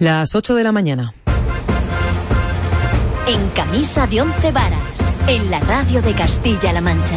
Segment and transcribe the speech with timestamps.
[0.00, 1.12] Las 8 de la mañana.
[3.28, 7.16] En camisa de once varas, en la radio de Castilla-La Mancha.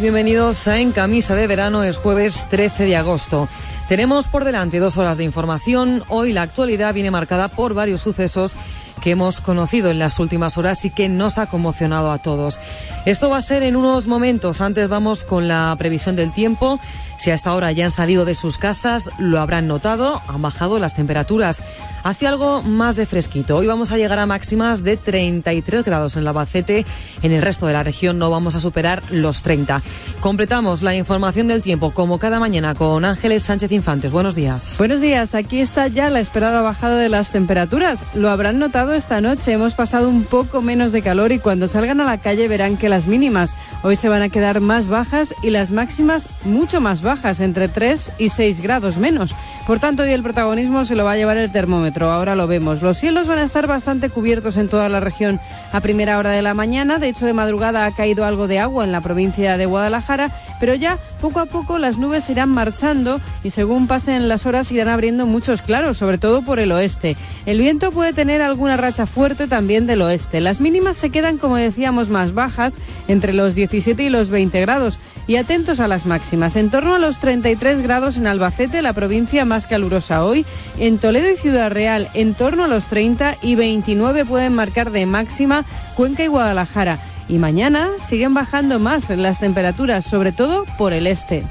[0.00, 3.48] Bienvenidos a En Camisa de Verano, es jueves 13 de agosto.
[3.88, 6.04] Tenemos por delante dos horas de información.
[6.08, 8.54] Hoy la actualidad viene marcada por varios sucesos
[9.00, 12.60] que hemos conocido en las últimas horas y que nos ha conmocionado a todos.
[13.08, 14.60] Esto va a ser en unos momentos.
[14.60, 16.78] Antes vamos con la previsión del tiempo.
[17.18, 20.94] Si hasta ahora ya han salido de sus casas, lo habrán notado, han bajado las
[20.94, 21.62] temperaturas.
[22.04, 23.56] Hace algo más de fresquito.
[23.56, 26.86] Hoy vamos a llegar a máximas de 33 grados en la Bacete.
[27.22, 29.82] En el resto de la región no vamos a superar los 30.
[30.20, 34.12] Completamos la información del tiempo como cada mañana con Ángeles Sánchez Infantes.
[34.12, 34.76] Buenos días.
[34.78, 35.34] Buenos días.
[35.34, 38.04] Aquí está ya la esperada bajada de las temperaturas.
[38.14, 39.52] Lo habrán notado esta noche.
[39.52, 42.88] Hemos pasado un poco menos de calor y cuando salgan a la calle verán que
[43.06, 47.68] mínimas hoy se van a quedar más bajas y las máximas mucho más bajas, entre
[47.68, 49.34] 3 y 6 grados menos.
[49.66, 52.10] Por tanto, hoy el protagonismo se lo va a llevar el termómetro.
[52.10, 52.80] Ahora lo vemos.
[52.80, 55.40] Los cielos van a estar bastante cubiertos en toda la región
[55.72, 56.98] a primera hora de la mañana.
[56.98, 60.74] De hecho, de madrugada ha caído algo de agua en la provincia de Guadalajara, pero
[60.74, 65.26] ya poco a poco las nubes irán marchando y según pasen las horas irán abriendo
[65.26, 67.16] muchos claros, sobre todo por el oeste.
[67.46, 70.40] El viento puede tener alguna racha fuerte también del oeste.
[70.40, 72.74] Las mínimas se quedan, como decíamos, más bajas,
[73.08, 74.98] entre los 17 y los 20 grados.
[75.26, 76.56] Y atentos a las máximas.
[76.56, 80.46] En torno a los 33 grados en Albacete, la provincia más calurosa hoy.
[80.78, 85.04] En Toledo y Ciudad Real, en torno a los 30 y 29 pueden marcar de
[85.04, 86.98] máxima Cuenca y Guadalajara.
[87.28, 91.44] Y mañana siguen bajando más las temperaturas, sobre todo por el este.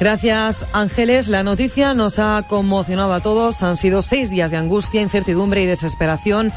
[0.00, 1.28] Gracias, Ángeles.
[1.28, 3.62] La noticia nos ha conmocionado a todos.
[3.62, 6.52] Han sido seis días de angustia, incertidumbre y desesperación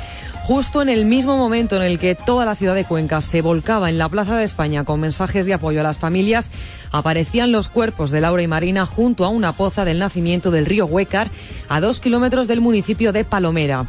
[0.45, 3.89] justo en el mismo momento en el que toda la ciudad de Cuenca se volcaba
[3.89, 6.51] en la Plaza de España con mensajes de apoyo a las familias,
[6.91, 10.85] aparecían los cuerpos de Laura y Marina junto a una poza del nacimiento del río
[10.85, 11.29] Huécar,
[11.67, 13.87] a dos kilómetros del municipio de Palomera.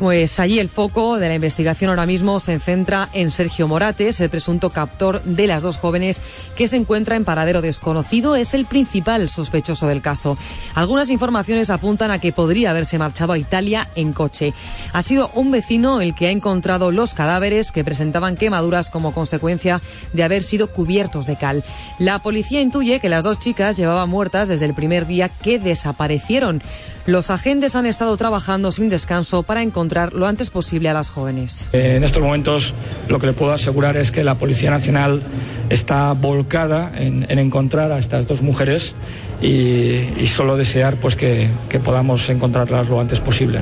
[0.00, 4.30] Pues allí el foco de la investigación ahora mismo se centra en Sergio Morates, el
[4.30, 6.22] presunto captor de las dos jóvenes
[6.56, 8.34] que se encuentra en paradero desconocido.
[8.34, 10.38] Es el principal sospechoso del caso.
[10.74, 14.54] Algunas informaciones apuntan a que podría haberse marchado a Italia en coche.
[14.94, 19.82] Ha sido un vecino el que ha encontrado los cadáveres que presentaban quemaduras como consecuencia
[20.14, 21.62] de haber sido cubiertos de cal.
[21.98, 26.62] La policía intuye que las dos chicas llevaban muertas desde el primer día que desaparecieron.
[27.06, 31.68] Los agentes han estado trabajando sin descanso para encontrar lo antes posible a las jóvenes.
[31.72, 32.74] Eh, en estos momentos
[33.08, 35.22] lo que le puedo asegurar es que la Policía Nacional
[35.70, 38.94] está volcada en, encontrar a estas dos mujeres
[39.40, 43.60] y, solo desear pues que, que podamos encontrarlas lo antes posible.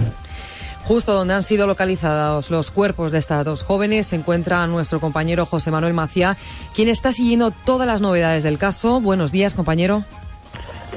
[0.84, 5.46] Justo donde han sido localizados los cuerpos de estas dos jóvenes se encuentra nuestro compañero
[5.46, 6.36] José Manuel Macía,
[6.74, 9.00] quien está siguiendo todas las novedades del caso.
[9.00, 10.02] Buenos días, compañero.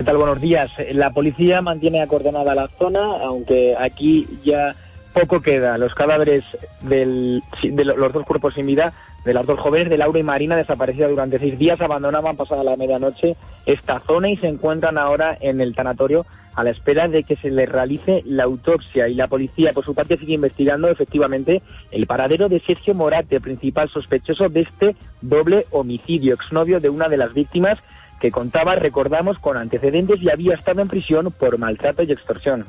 [0.04, 0.72] Buenos días.
[0.94, 4.74] La policía mantiene acordonada la zona, aunque aquí ya
[5.14, 5.78] poco queda.
[5.78, 6.44] Los cadáveres
[6.82, 11.12] de los dos cuerpos sin vida de las dos jóvenes de Laura y Marina desaparecidas
[11.12, 13.36] durante seis días abandonaban pasada la medianoche
[13.68, 16.26] esta zona y se encuentran ahora en el tanatorio
[16.56, 19.94] a la espera de que se les realice la autopsia y la policía por su
[19.94, 21.62] parte sigue investigando efectivamente
[21.92, 27.18] el paradero de Sergio Morate, principal sospechoso de este doble homicidio, exnovio de una de
[27.18, 27.78] las víctimas
[28.22, 32.66] que contaba, recordamos, con antecedentes y había estado en prisión por maltrato y extorsión.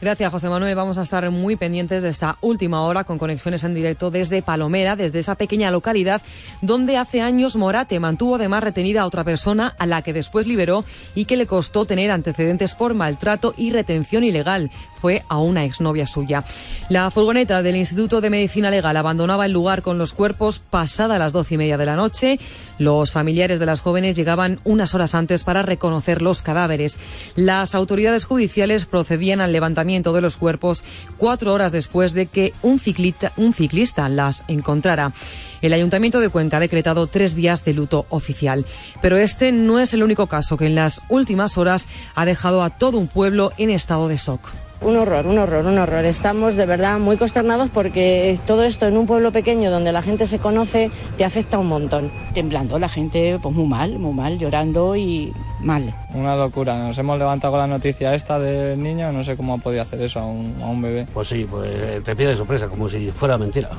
[0.00, 0.76] Gracias, José Manuel.
[0.76, 4.94] Vamos a estar muy pendientes de esta última hora con conexiones en directo desde Palomera,
[4.94, 6.22] desde esa pequeña localidad
[6.62, 10.84] donde hace años Morate mantuvo además retenida a otra persona a la que después liberó
[11.16, 14.70] y que le costó tener antecedentes por maltrato y retención ilegal.
[14.98, 16.44] Fue a una exnovia suya.
[16.88, 21.32] La furgoneta del Instituto de Medicina Legal abandonaba el lugar con los cuerpos pasada las
[21.32, 22.38] doce y media de la noche.
[22.78, 26.98] Los familiares de las jóvenes llegaban unas horas antes para reconocer los cadáveres.
[27.34, 30.84] Las autoridades judiciales procedían al levantamiento de los cuerpos
[31.16, 35.12] cuatro horas después de que un ciclista, un ciclista las encontrara.
[35.60, 38.64] El Ayuntamiento de Cuenca ha decretado tres días de luto oficial.
[39.02, 42.70] Pero este no es el único caso que en las últimas horas ha dejado a
[42.70, 44.67] todo un pueblo en estado de shock.
[44.80, 46.04] Un horror, un horror, un horror.
[46.04, 50.24] Estamos de verdad muy consternados porque todo esto en un pueblo pequeño donde la gente
[50.24, 52.12] se conoce te afecta un montón.
[52.32, 55.92] Temblando, la gente pues muy mal, muy mal, llorando y mal.
[56.14, 59.58] Una locura, nos hemos levantado con la noticia esta del niño, no sé cómo ha
[59.58, 61.06] podido hacer eso a un, a un bebé.
[61.12, 63.70] Pues sí, pues te pide sorpresa, como si fuera mentira.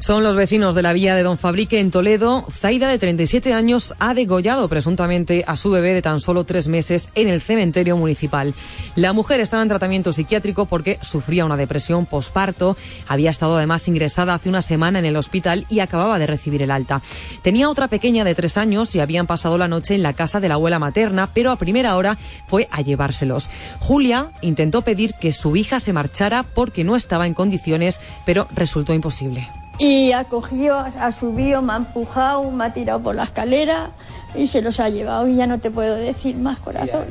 [0.00, 2.44] Son los vecinos de la villa de Don Fabrique en Toledo.
[2.50, 7.10] Zaida, de 37 años, ha degollado presuntamente a su bebé de tan solo tres meses
[7.14, 8.52] en el cementerio municipal.
[8.96, 12.76] La mujer estaba en tratamiento psiquiátrico porque sufría una depresión posparto.
[13.08, 16.70] Había estado además ingresada hace una semana en el hospital y acababa de recibir el
[16.70, 17.00] alta.
[17.40, 20.48] Tenía otra pequeña de tres años y habían pasado la noche en la casa de
[20.48, 23.50] la abuela materna, pero a primera hora fue a llevárselos.
[23.80, 28.92] Julia intentó pedir que su hija se marchara porque no estaba en condiciones, pero resultó
[28.92, 29.48] imposible.
[29.78, 33.90] Y ha cogido, ha subido, me ha empujado, me ha tirado por la escalera
[34.36, 35.26] y se los ha llevado.
[35.26, 37.04] Y ya no te puedo decir más, corazón.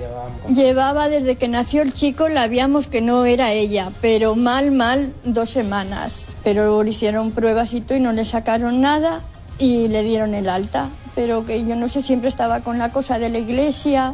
[0.54, 5.14] Llevaba desde que nació el chico, la habíamos que no era ella, pero mal, mal,
[5.26, 6.26] dos semanas.
[6.44, 9.22] Pero le hicieron pruebas y todo y no le sacaron nada
[9.60, 10.90] y le dieron el alta.
[11.16, 14.14] Pero que yo no sé, siempre estaba con la cosa de la iglesia,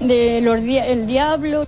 [0.00, 1.66] de los el diablo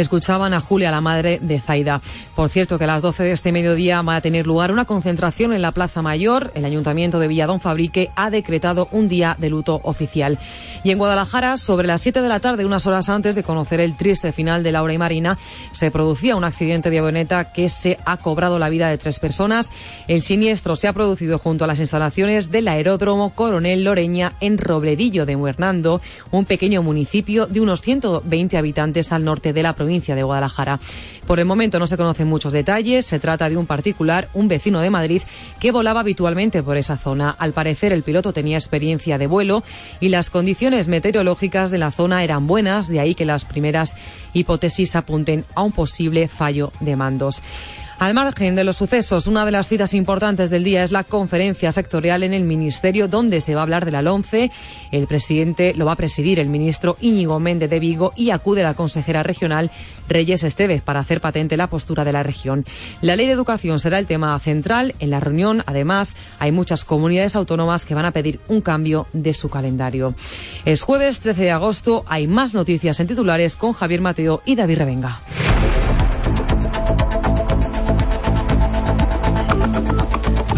[0.00, 2.00] escuchaban a Julia, la madre de Zaida.
[2.36, 5.52] Por cierto, que a las 12 de este mediodía va a tener lugar una concentración
[5.52, 6.52] en la Plaza Mayor.
[6.54, 10.38] El Ayuntamiento de Villadón Fabrique ha decretado un día de luto oficial.
[10.84, 13.96] Y en Guadalajara, sobre las 7 de la tarde, unas horas antes de conocer el
[13.96, 15.36] triste final de Laura y Marina,
[15.72, 19.72] se producía un accidente de avioneta que se ha cobrado la vida de tres personas.
[20.06, 25.26] El siniestro se ha producido junto a las instalaciones del aeródromo Coronel Loreña en Robledillo
[25.26, 26.00] de Muernando,
[26.30, 30.78] un pequeño municipio de unos 120 habitantes al norte de la provincia provincia de Guadalajara.
[31.26, 33.06] Por el momento no se conocen muchos detalles.
[33.06, 35.22] Se trata de un particular, un vecino de Madrid,
[35.58, 37.30] que volaba habitualmente por esa zona.
[37.30, 39.64] Al parecer, el piloto tenía experiencia de vuelo
[39.98, 43.96] y las condiciones meteorológicas de la zona eran buenas, de ahí que las primeras
[44.34, 47.42] hipótesis apunten a un posible fallo de mandos.
[47.98, 51.72] Al margen de los sucesos, una de las citas importantes del día es la conferencia
[51.72, 54.52] sectorial en el Ministerio, donde se va a hablar de la LONCE.
[54.92, 58.74] El presidente lo va a presidir el ministro Íñigo Méndez de Vigo y acude la
[58.74, 59.72] consejera regional
[60.08, 62.64] Reyes Estevez para hacer patente la postura de la región.
[63.02, 65.64] La ley de educación será el tema central en la reunión.
[65.66, 70.14] Además, hay muchas comunidades autónomas que van a pedir un cambio de su calendario.
[70.64, 72.04] Es jueves 13 de agosto.
[72.06, 75.20] Hay más noticias en titulares con Javier Mateo y David Revenga.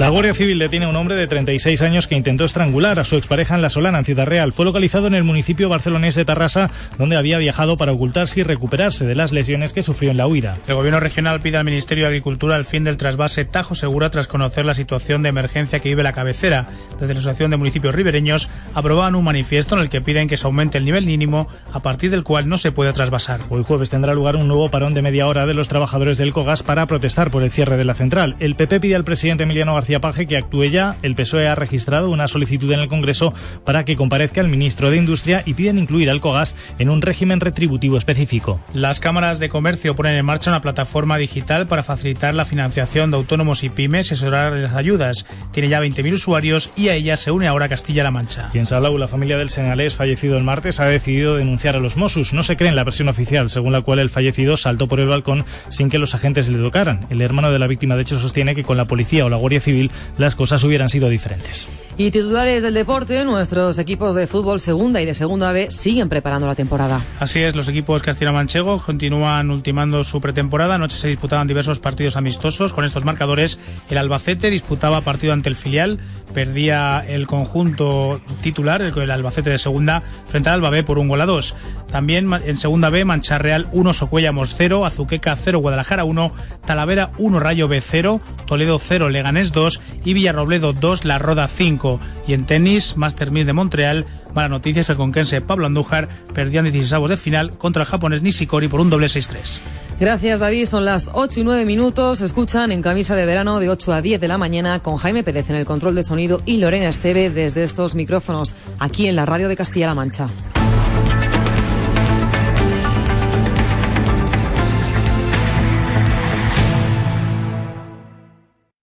[0.00, 3.16] La Guardia Civil detiene a un hombre de 36 años que intentó estrangular a su
[3.16, 4.54] expareja en La Solana, en Ciudad Real.
[4.54, 9.04] Fue localizado en el municipio barcelonés de Tarrasa, donde había viajado para ocultarse y recuperarse
[9.04, 10.56] de las lesiones que sufrió en la huida.
[10.66, 14.26] El gobierno regional pide al Ministerio de Agricultura el fin del trasvase Tajo Segura tras
[14.26, 16.66] conocer la situación de emergencia que vive la cabecera.
[16.98, 20.46] Desde la Asociación de Municipios Ribereños aprobaban un manifiesto en el que piden que se
[20.46, 23.40] aumente el nivel mínimo a partir del cual no se puede trasvasar.
[23.50, 26.62] Hoy jueves tendrá lugar un nuevo parón de media hora de los trabajadores del Cogas
[26.62, 28.36] para protestar por el cierre de la central.
[28.40, 30.96] El PP pide al presidente Emiliano García Paje que actúe ya.
[31.02, 33.34] El PSOE ha registrado una solicitud en el Congreso
[33.64, 37.40] para que comparezca el ministro de Industria y piden incluir al COGAS en un régimen
[37.40, 38.60] retributivo específico.
[38.72, 43.16] Las cámaras de comercio ponen en marcha una plataforma digital para facilitar la financiación de
[43.16, 45.26] autónomos y pymes y asesorar las ayudas.
[45.52, 48.50] Tiene ya 20.000 usuarios y a ella se une ahora Castilla-La Mancha.
[48.52, 51.96] Y en Salau, la familia del senalés fallecido el martes ha decidido denunciar a los
[51.96, 52.32] Mossos.
[52.32, 55.08] No se cree en la versión oficial, según la cual el fallecido saltó por el
[55.08, 57.06] balcón sin que los agentes le tocaran.
[57.10, 59.60] El hermano de la víctima, de hecho, sostiene que con la policía o la Guardia
[59.60, 59.79] Civil
[60.18, 61.68] las cosas hubieran sido diferentes.
[61.96, 66.46] Y titulares del deporte, nuestros equipos de fútbol segunda y de segunda B siguen preparando
[66.46, 67.04] la temporada.
[67.18, 70.76] Así es, los equipos castilla-manchego continúan ultimando su pretemporada.
[70.76, 72.72] Anoche se disputaban diversos partidos amistosos.
[72.72, 73.58] Con estos marcadores,
[73.90, 76.00] el Albacete disputaba partido ante el filial,
[76.34, 81.20] perdía el conjunto titular, el Albacete de segunda, frente al Alba B por un gol
[81.20, 81.54] a dos.
[81.90, 86.32] También en segunda B, Mancha Real 1, Socuellamos 0, Azuqueca 0, Guadalajara 1,
[86.64, 92.00] Talavera 1, Rayo B 0, Toledo 0, Leganés 2 y Villarrobledo 2, La Roda 5.
[92.26, 96.60] Y en tenis, Master 1000 de Montreal, Mala noticia es el conquense Pablo Andújar perdía
[96.60, 99.60] en 16 avos de final contra el japonés Nishikori por un doble 6-3.
[99.98, 103.92] Gracias David, son las 8 y 9 minutos, escuchan en camisa de verano de 8
[103.92, 106.88] a 10 de la mañana con Jaime Pérez en el control de sonido y Lorena
[106.88, 110.26] Esteve desde estos micrófonos aquí en la radio de Castilla-La Mancha.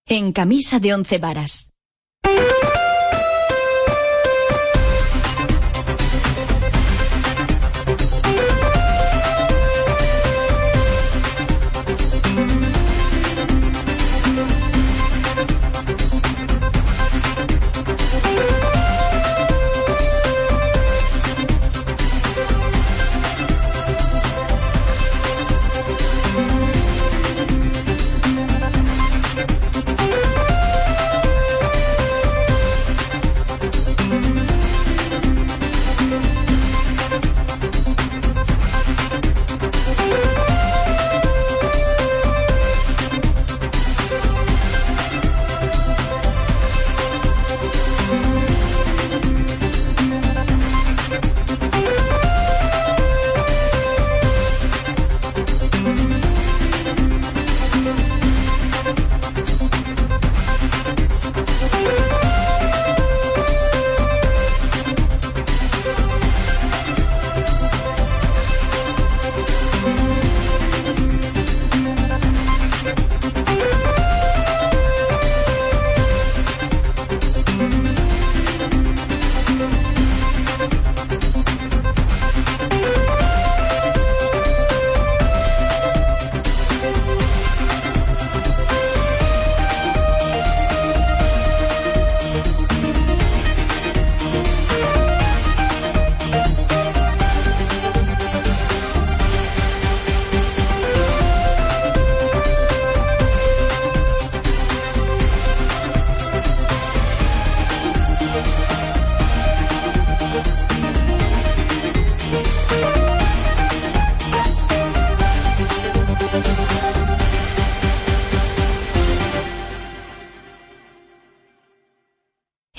[0.06, 1.77] En camisa de once varas.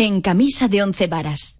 [0.01, 1.59] En camisa de once varas.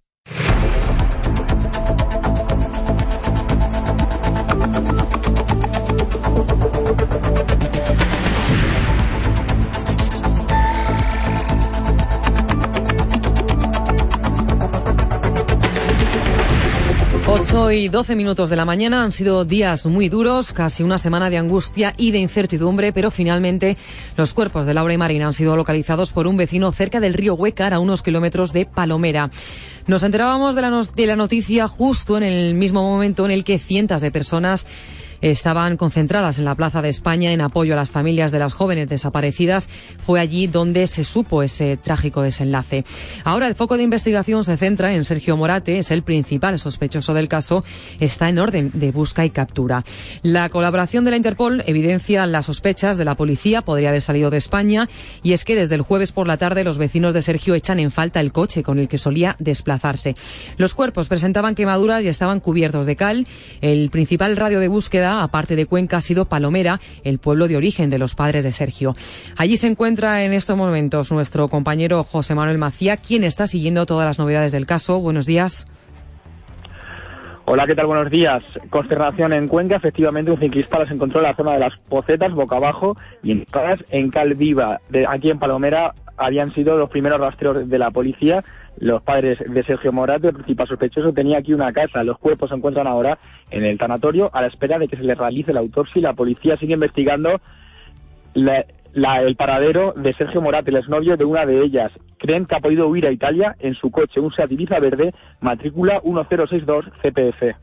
[17.70, 21.30] Ocho y doce minutos de la mañana han sido días muy duros, casi una semana
[21.30, 23.78] de angustia y de incertidumbre, pero finalmente
[24.18, 27.36] los cuerpos de Laura y Marina han sido localizados por un vecino cerca del río
[27.36, 29.30] Huecar, a unos kilómetros de Palomera.
[29.86, 34.10] Nos enterábamos de la noticia justo en el mismo momento en el que cientos de
[34.10, 34.66] personas
[35.22, 38.90] estaban concentradas en la Plaza de España en apoyo a las familias de las jóvenes
[38.90, 39.70] desaparecidas.
[40.06, 42.86] Fue allí donde se supo ese trágico desenlace.
[43.24, 47.28] Ahora el foco de investigación se centra en Sergio Morate, es el principal sospechoso del
[47.28, 47.64] caso,
[48.00, 49.84] está en orden de busca y captura.
[50.22, 54.38] La colaboración de la Interpol evidencia las sospechas de la policía, podría haber salido de
[54.38, 54.90] España,
[55.24, 57.92] y es que desde el jueves por la tarde los vecinos de Sergio echan en
[57.92, 60.16] falta el coche con el que solía desplazarse.
[60.58, 63.28] Los cuerpos presentaban quemaduras y estaban cubiertos de cal.
[63.62, 67.90] El principal radio de búsqueda, aparte de Cuenca, ha sido Palomera, el pueblo de origen
[67.90, 68.96] de los padres de Sergio.
[69.38, 74.06] Allí se encuentra en estos momentos nuestro compañero José Manuel Macía, quien está siguiendo todas
[74.06, 75.00] las novedades del caso.
[75.00, 75.68] Buenos días.
[77.52, 77.88] Hola, ¿qué tal?
[77.88, 78.44] Buenos días.
[78.70, 79.78] Consternación en Cuenca.
[79.78, 84.10] Efectivamente, un ciclista las encontró en la zona de las Pocetas, boca abajo, y en
[84.12, 84.80] Calviva.
[84.90, 88.44] De aquí en Palomera habían sido los primeros rastreos de la policía.
[88.80, 92.04] Los padres de Sergio Morate, el principal sospechoso, tenía aquí una casa.
[92.04, 93.18] Los cuerpos se encuentran ahora
[93.52, 96.56] en el tanatorio a la espera de que se les realice la autopsia la policía
[96.58, 97.42] sigue investigando
[98.34, 101.92] la- la- el paradero de Sergio Morate, el exnovio de una de ellas.
[102.18, 106.02] Creen que ha podido huir a Italia en su coche, un Seat Ibiza verde, matrícula
[106.04, 107.56] 1062 CPF.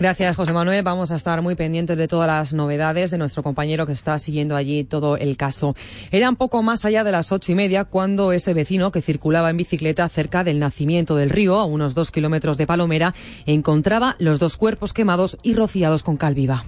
[0.00, 0.82] Gracias, José Manuel.
[0.82, 4.56] Vamos a estar muy pendientes de todas las novedades de nuestro compañero que está siguiendo
[4.56, 5.74] allí todo el caso.
[6.10, 9.50] Era un poco más allá de las ocho y media cuando ese vecino que circulaba
[9.50, 13.14] en bicicleta cerca del nacimiento del río, a unos dos kilómetros de Palomera,
[13.44, 16.64] encontraba los dos cuerpos quemados y rociados con cal viva.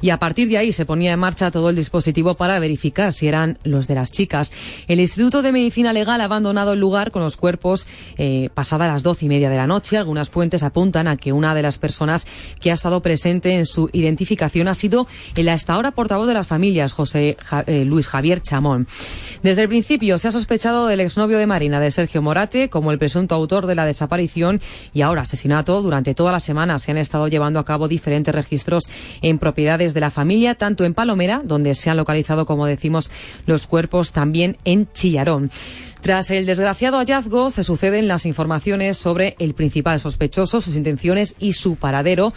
[0.00, 3.28] Y a partir de ahí se ponía en marcha todo el dispositivo para verificar si
[3.28, 4.52] eran los de las chicas.
[4.88, 7.86] El Instituto de Medicina Legal ha abandonado el lugar con los cuerpos
[8.16, 9.96] eh, pasada las doce y media de la noche.
[9.96, 12.26] Algunas fuentes apuntan a que una de las personas
[12.60, 16.46] que ha estado presente en su identificación ha sido el hasta ahora portavoz de las
[16.46, 18.86] familias, José Ja- eh, Luis Javier Chamón.
[19.42, 22.98] Desde el principio se ha sospechado del exnovio de Marina, de Sergio Morate, como el
[22.98, 24.60] presunto autor de la desaparición
[24.94, 25.82] y ahora asesinato.
[25.82, 28.84] Durante toda la semana se han estado llevando a cabo diferentes registros
[29.20, 33.10] en propiedades de la familia, tanto en Palomera, donde se han localizado, como decimos,
[33.44, 35.50] los cuerpos, también en Chillarón.
[36.00, 41.52] Tras el desgraciado hallazgo, se suceden las informaciones sobre el principal sospechoso, sus intenciones y
[41.52, 42.32] su paradero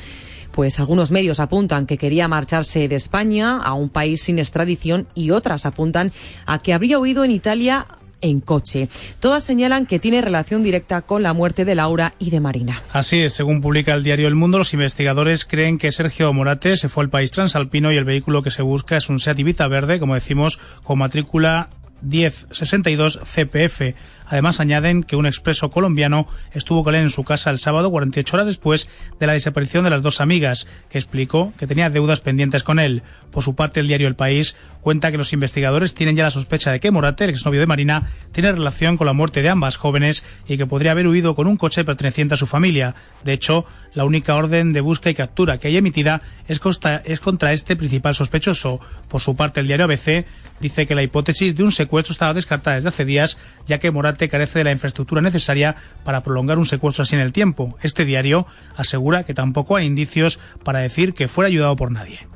[0.58, 5.30] pues algunos medios apuntan que quería marcharse de España a un país sin extradición y
[5.30, 6.12] otras apuntan
[6.48, 7.86] a que habría huido en Italia
[8.22, 8.90] en coche.
[9.20, 12.82] Todas señalan que tiene relación directa con la muerte de Laura y de Marina.
[12.92, 16.90] Así es, según publica el diario El Mundo, los investigadores creen que Sergio Morate se
[16.90, 20.00] fue al país transalpino y el vehículo que se busca es un Seat Ibiza verde,
[20.00, 21.70] como decimos, con matrícula
[22.02, 23.96] 1062 CPF.
[24.28, 28.36] Además, añaden que un expreso colombiano estuvo con él en su casa el sábado, 48
[28.36, 32.64] horas después de la desaparición de las dos amigas, que explicó que tenía deudas pendientes
[32.64, 33.04] con él.
[33.32, 36.72] Por su parte, el diario El País cuenta que los investigadores tienen ya la sospecha
[36.72, 40.24] de que Morate, el exnovio de Marina, tiene relación con la muerte de ambas jóvenes
[40.48, 42.96] y que podría haber huido con un coche perteneciente a su familia.
[43.24, 46.62] De hecho, la única orden de búsqueda y captura que hay emitida es,
[47.04, 48.80] es contra este principal sospechoso.
[49.10, 50.26] Por su parte, el diario ABC
[50.62, 54.17] dice que la hipótesis de un secuestro estaba descartada desde hace días, ya que Morate
[54.30, 57.78] carece de la infraestructura necesaria para prolongar un secuestro así en el tiempo.
[57.82, 62.28] Este diario asegura que tampoco hay indicios para decir que fuera ayudado por nadie.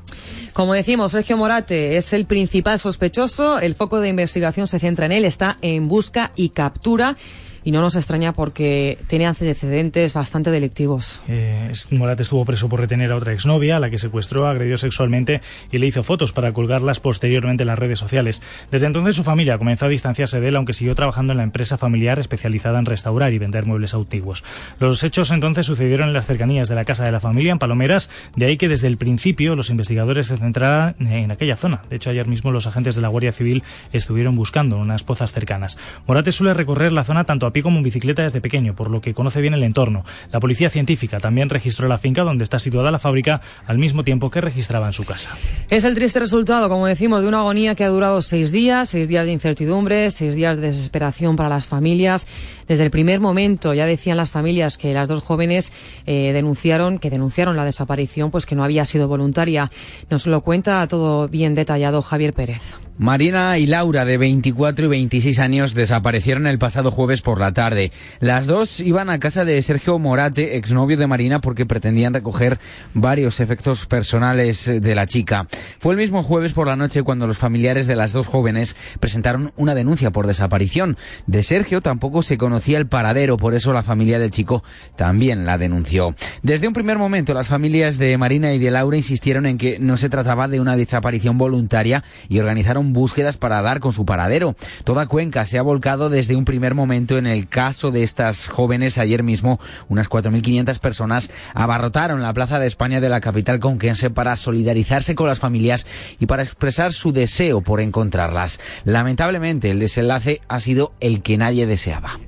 [0.53, 3.59] Como decimos, Sergio Morate es el principal sospechoso.
[3.59, 7.15] El foco de investigación se centra en él, está en busca y captura
[7.63, 11.19] y no nos extraña porque tiene antecedentes bastante delictivos.
[11.27, 15.41] Eh, Morat estuvo preso por retener a otra exnovia, a la que secuestró, agredió sexualmente
[15.71, 18.41] y le hizo fotos para colgarlas posteriormente en las redes sociales.
[18.71, 21.77] Desde entonces su familia comenzó a distanciarse de él, aunque siguió trabajando en la empresa
[21.77, 24.43] familiar especializada en restaurar y vender muebles antiguos.
[24.79, 28.09] Los hechos entonces sucedieron en las cercanías de la casa de la familia, en Palomeras,
[28.35, 31.81] de ahí que desde el principio los investigadores se centraran en aquella zona.
[31.89, 35.77] De hecho, ayer mismo los agentes de la Guardia Civil estuvieron buscando unas pozas cercanas.
[36.07, 39.01] Morate suele recorrer la zona tanto a pie como en bicicleta desde pequeño, por lo
[39.01, 40.03] que conoce bien el entorno.
[40.31, 44.29] La policía científica también registró la finca donde está situada la fábrica al mismo tiempo
[44.29, 45.31] que registraba en su casa.
[45.69, 49.07] Es el triste resultado, como decimos, de una agonía que ha durado seis días, seis
[49.07, 52.27] días de incertidumbre, seis días de desesperación para las familias.
[52.71, 55.73] Desde el primer momento ya decían las familias que las dos jóvenes
[56.05, 59.69] eh, denunciaron, que denunciaron la desaparición, pues que no había sido voluntaria.
[60.09, 62.75] Nos lo cuenta todo bien detallado Javier Pérez.
[63.01, 67.91] Marina y Laura, de 24 y 26 años, desaparecieron el pasado jueves por la tarde.
[68.19, 72.59] Las dos iban a casa de Sergio Morate, exnovio de Marina, porque pretendían recoger
[72.93, 75.47] varios efectos personales de la chica.
[75.79, 79.51] Fue el mismo jueves por la noche cuando los familiares de las dos jóvenes presentaron
[79.55, 80.95] una denuncia por desaparición.
[81.25, 84.63] De Sergio tampoco se conocía el paradero, por eso la familia del chico
[84.95, 86.15] también la denunció.
[86.43, 89.97] Desde un primer momento, las familias de Marina y de Laura insistieron en que no
[89.97, 94.55] se trataba de una desaparición voluntaria y organizaron búsquedas para dar con su paradero.
[94.83, 98.97] Toda Cuenca se ha volcado desde un primer momento en el caso de estas jóvenes.
[98.97, 104.35] Ayer mismo unas 4.500 personas abarrotaron la Plaza de España de la capital conquense para
[104.35, 105.85] solidarizarse con las familias
[106.19, 108.59] y para expresar su deseo por encontrarlas.
[108.83, 112.19] Lamentablemente el desenlace ha sido el que nadie deseaba.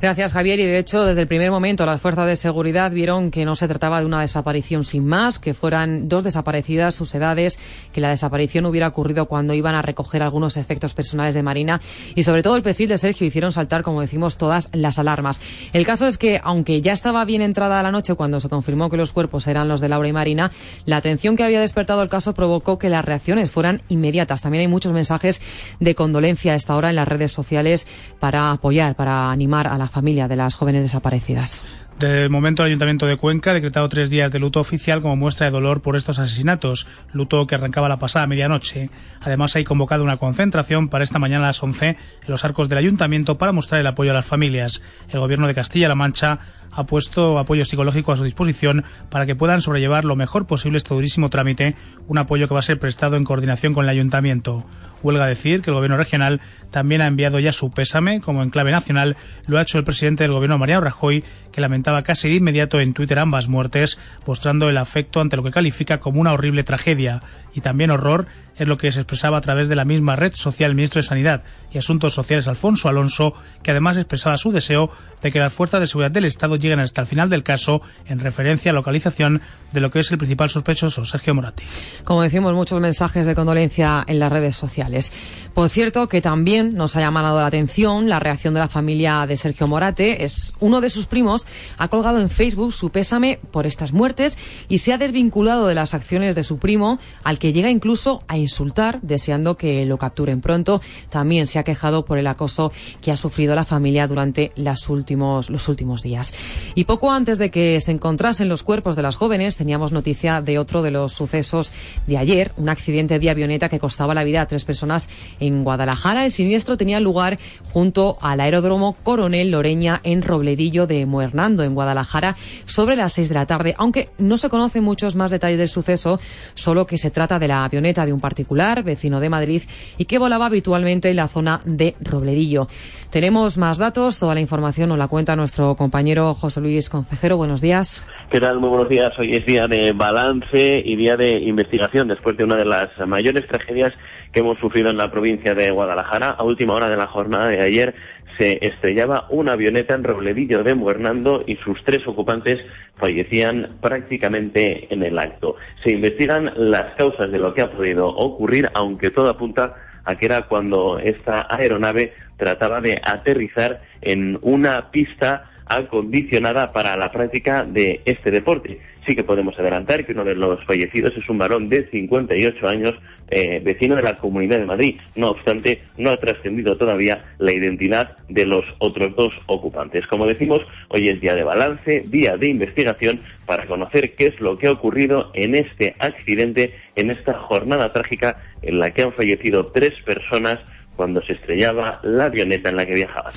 [0.00, 0.60] Gracias, Javier.
[0.60, 3.68] Y de hecho, desde el primer momento, las fuerzas de seguridad vieron que no se
[3.68, 7.58] trataba de una desaparición sin más, que fueran dos desaparecidas, sus edades,
[7.92, 11.80] que la desaparición hubiera ocurrido cuando iban a recoger algunos efectos personales de Marina
[12.14, 15.40] y, sobre todo, el perfil de Sergio hicieron saltar, como decimos, todas las alarmas.
[15.72, 18.96] El caso es que, aunque ya estaba bien entrada la noche cuando se confirmó que
[18.96, 20.50] los cuerpos eran los de Laura y Marina,
[20.84, 24.42] la atención que había despertado el caso provocó que las reacciones fueran inmediatas.
[24.42, 25.40] También hay muchos mensajes
[25.80, 27.86] de condolencia a esta hora en las redes sociales
[28.20, 31.62] para apoyar, para animar a la familia de las jóvenes desaparecidas.
[31.98, 35.46] De momento, el Ayuntamiento de Cuenca ha decretado tres días de luto oficial como muestra
[35.46, 38.90] de dolor por estos asesinatos, luto que arrancaba la pasada medianoche.
[39.20, 42.78] Además, hay convocado una concentración para esta mañana a las 11 en los arcos del
[42.78, 44.82] Ayuntamiento para mostrar el apoyo a las familias.
[45.08, 46.40] El Gobierno de Castilla-La Mancha
[46.74, 50.94] ha puesto apoyo psicológico a su disposición para que puedan sobrellevar lo mejor posible este
[50.94, 51.74] durísimo trámite,
[52.08, 54.64] un apoyo que va a ser prestado en coordinación con el Ayuntamiento.
[55.02, 58.72] Huelga decir que el Gobierno regional también ha enviado ya su pésame, como en clave
[58.72, 62.80] nacional lo ha hecho el presidente del Gobierno Mariano Rajoy, que lamentaba casi de inmediato
[62.80, 67.22] en Twitter ambas muertes, mostrando el afecto ante lo que califica como una horrible tragedia.
[67.54, 68.26] Y también horror
[68.56, 71.08] es lo que se expresaba a través de la misma red social el ministro de
[71.08, 74.90] Sanidad y Asuntos Sociales Alfonso Alonso, que además expresaba su deseo
[75.22, 78.20] de que las fuerzas de seguridad del Estado lleguen hasta el final del caso en
[78.20, 81.64] referencia a localización de lo que es el principal sospechoso, Sergio Moratti.
[82.04, 85.12] Como decimos, muchos mensajes de condolencia en las redes sociales.
[85.54, 89.36] Por cierto, que también nos ha llamado la atención la reacción de la familia de
[89.36, 90.24] Sergio Morate.
[90.24, 91.46] Es uno de sus primos
[91.78, 94.38] ha colgado en Facebook su pésame por estas muertes
[94.68, 98.36] y se ha desvinculado de las acciones de su primo, al que llega incluso a
[98.44, 100.80] insultar, deseando que lo capturen pronto.
[101.10, 105.50] También se ha quejado por el acoso que ha sufrido la familia durante las últimos,
[105.50, 106.32] los últimos días.
[106.74, 110.58] Y poco antes de que se encontrasen los cuerpos de las jóvenes, teníamos noticia de
[110.58, 111.72] otro de los sucesos
[112.06, 115.08] de ayer, un accidente de avioneta que costaba la vida a tres personas
[115.40, 116.24] en Guadalajara.
[116.24, 117.38] El siniestro tenía lugar
[117.72, 123.34] junto al aeródromo Coronel Loreña en Robledillo de Muernando, en Guadalajara, sobre las seis de
[123.34, 126.20] la tarde, aunque no se conocen muchos más detalles del suceso,
[126.54, 129.62] solo que se trata de la avioneta de un particular, vecino de Madrid,
[129.96, 132.66] y que volaba habitualmente en la zona de Robledillo.
[133.10, 137.36] Tenemos más datos, toda la información nos la cuenta nuestro compañero José Luis Concejero.
[137.36, 138.04] Buenos días.
[138.32, 138.58] ¿Qué tal?
[138.58, 139.12] Muy buenos días.
[139.20, 143.46] Hoy es día de balance y día de investigación después de una de las mayores
[143.46, 143.92] tragedias
[144.32, 146.30] que hemos sufrido en la provincia de Guadalajara.
[146.30, 147.94] A última hora de la jornada de ayer
[148.38, 152.58] se estrellaba una avioneta en Robledillo de Muernando y sus tres ocupantes
[152.96, 155.56] fallecían prácticamente en el acto.
[155.82, 160.26] Se investigan las causas de lo que ha podido ocurrir, aunque todo apunta a que
[160.26, 168.02] era cuando esta aeronave trataba de aterrizar en una pista acondicionada para la práctica de
[168.04, 168.80] este deporte.
[169.06, 172.94] Sí que podemos adelantar que uno de los fallecidos es un varón de 58 años,
[173.30, 174.96] eh, vecino de la Comunidad de Madrid.
[175.16, 180.06] No obstante, no ha trascendido todavía la identidad de los otros dos ocupantes.
[180.06, 184.58] Como decimos, hoy es día de balance, día de investigación para conocer qué es lo
[184.58, 189.66] que ha ocurrido en este accidente, en esta jornada trágica en la que han fallecido
[189.66, 190.58] tres personas
[190.96, 193.32] cuando se estrellaba la avioneta en la que viajaban.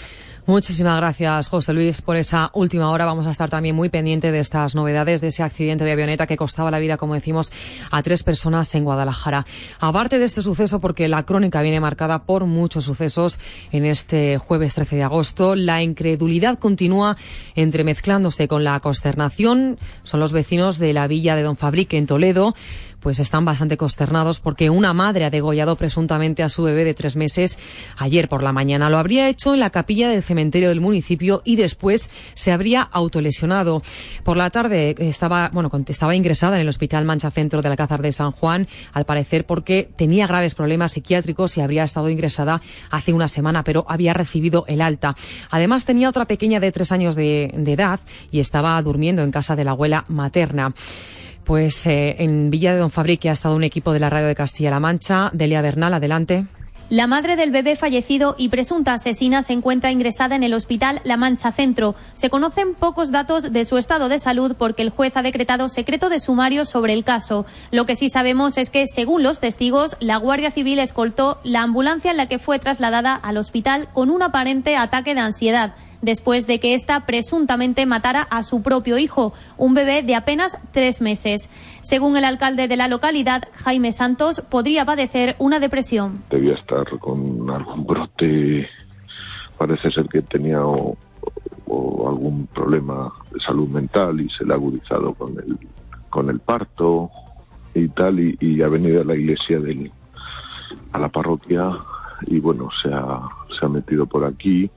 [0.48, 3.04] Muchísimas gracias, José Luis, por esa última hora.
[3.04, 6.38] Vamos a estar también muy pendiente de estas novedades, de ese accidente de avioneta que
[6.38, 7.52] costaba la vida, como decimos,
[7.92, 9.46] a tres personas en Guadalajara.
[9.82, 13.42] Aparte de este suceso, porque la crónica viene marcada por muchos sucesos
[13.74, 17.18] en este jueves 13 de agosto, la incredulidad continúa
[17.56, 19.78] entremezclándose con la consternación.
[20.04, 22.56] Son los vecinos de la villa de Don Fabrique en Toledo
[23.08, 27.16] pues están bastante consternados porque una madre ha degollado presuntamente a su bebé de tres
[27.16, 27.58] meses
[27.96, 28.90] ayer por la mañana.
[28.90, 33.82] Lo habría hecho en la capilla del cementerio del municipio y después se habría autolesionado.
[34.26, 38.12] Por la tarde estaba, bueno, estaba ingresada en el Hospital Mancha Centro del Alcázar de
[38.12, 43.30] San Juan, al parecer porque tenía graves problemas psiquiátricos y habría estado ingresada hace una
[43.30, 45.16] semana, pero había recibido el alta.
[45.50, 48.02] Además tenía otra pequeña de tres años de, de edad
[48.34, 50.74] y estaba durmiendo en casa de la abuela materna.
[51.48, 54.36] Pues eh, en Villa de Don Fabrique ha estado un equipo de la radio de
[54.36, 55.30] Castilla-La Mancha.
[55.32, 56.46] Delia Bernal, adelante.
[56.90, 61.16] La madre del bebé fallecido y presunta asesina se encuentra ingresada en el hospital La
[61.16, 61.96] Mancha Centro.
[62.14, 66.10] Se conocen pocos datos de su estado de salud porque el juez ha decretado secreto
[66.10, 67.46] de sumario sobre el caso.
[67.72, 72.12] Lo que sí sabemos es que, según los testigos, la Guardia Civil escoltó la ambulancia
[72.12, 76.60] en la que fue trasladada al hospital con un aparente ataque de ansiedad después de
[76.60, 81.50] que ésta presuntamente matara a su propio hijo, un bebé de apenas tres meses.
[81.82, 86.24] Según el alcalde de la localidad, Jaime Santos, podría padecer una depresión.
[86.30, 88.68] Debía estar con algún brote,
[89.58, 90.98] parece ser que tenía o,
[92.08, 97.12] algún problema de salud mental y se le ha agudizado con el, parto
[97.74, 99.92] y tal, y, ha venido a la iglesia del,
[100.94, 101.70] a la parroquia
[102.26, 104.72] y bueno, se ha metido por aquí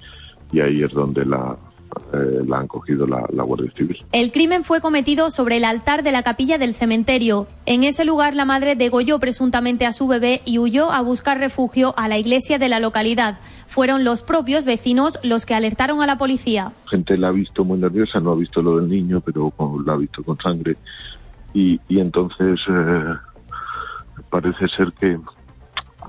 [0.52, 1.56] y ahí es donde la,
[2.12, 3.96] eh, la han cogido la, la, Guardia Civil.
[4.12, 7.46] El crimen fue cometido sobre el altar de la capilla del cementerio.
[7.66, 11.94] En ese lugar la madre degolló presuntamente a su bebé y huyó a buscar refugio
[11.96, 13.38] a la iglesia de la localidad.
[13.66, 16.72] Fueron los propios vecinos los que alertaron a la policía.
[16.86, 19.52] Gente la ha visto muy nerviosa, no ha visto lo del niño, pero
[19.84, 20.76] la ha visto con sangre.
[21.54, 23.14] Y, y entonces eh,
[24.30, 25.18] parece ser que,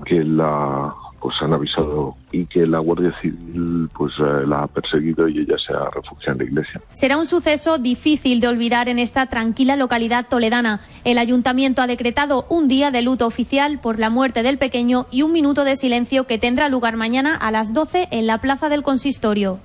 [0.04, 5.28] que la pues han avisado y que la Guardia Civil pues eh, la ha perseguido
[5.28, 6.80] y ella se ha refugiado en la iglesia.
[6.90, 10.80] Será un suceso difícil de olvidar en esta tranquila localidad toledana.
[11.04, 15.22] El ayuntamiento ha decretado un día de luto oficial por la muerte del pequeño y
[15.22, 18.82] un minuto de silencio que tendrá lugar mañana a las 12 en la plaza del
[18.82, 19.60] consistorio.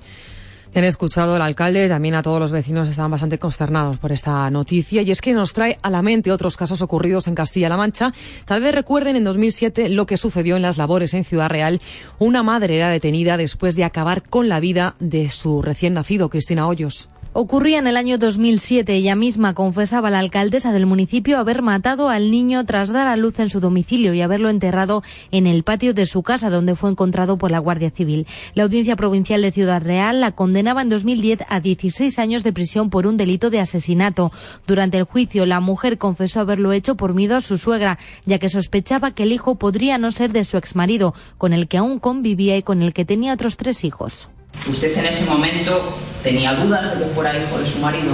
[0.78, 5.02] Han escuchado al alcalde, también a todos los vecinos estaban bastante consternados por esta noticia
[5.02, 8.12] y es que nos trae a la mente otros casos ocurridos en Castilla-La Mancha.
[8.44, 11.80] Tal vez recuerden en 2007 lo que sucedió en las labores en Ciudad Real.
[12.20, 16.68] Una madre era detenida después de acabar con la vida de su recién nacido, Cristina
[16.68, 17.08] Hoyos.
[17.40, 18.92] Ocurría en el año 2007.
[18.96, 23.16] Ella misma confesaba a la alcaldesa del municipio haber matado al niño tras dar a
[23.16, 26.90] luz en su domicilio y haberlo enterrado en el patio de su casa, donde fue
[26.90, 28.26] encontrado por la Guardia Civil.
[28.54, 32.90] La Audiencia Provincial de Ciudad Real la condenaba en 2010 a 16 años de prisión
[32.90, 34.32] por un delito de asesinato.
[34.66, 38.48] Durante el juicio, la mujer confesó haberlo hecho por miedo a su suegra, ya que
[38.48, 42.56] sospechaba que el hijo podría no ser de su exmarido, con el que aún convivía
[42.56, 44.28] y con el que tenía otros tres hijos.
[44.68, 48.12] ¿Usted en ese momento tenía dudas de que fuera hijo de su marido?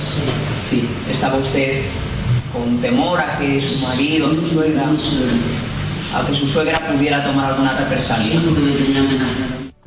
[0.00, 0.48] Sí.
[0.68, 1.82] Sí, estaba usted
[2.52, 4.84] con temor a que su marido, su suegra...
[6.14, 8.40] a que su suegra pudiera tomar alguna represalia.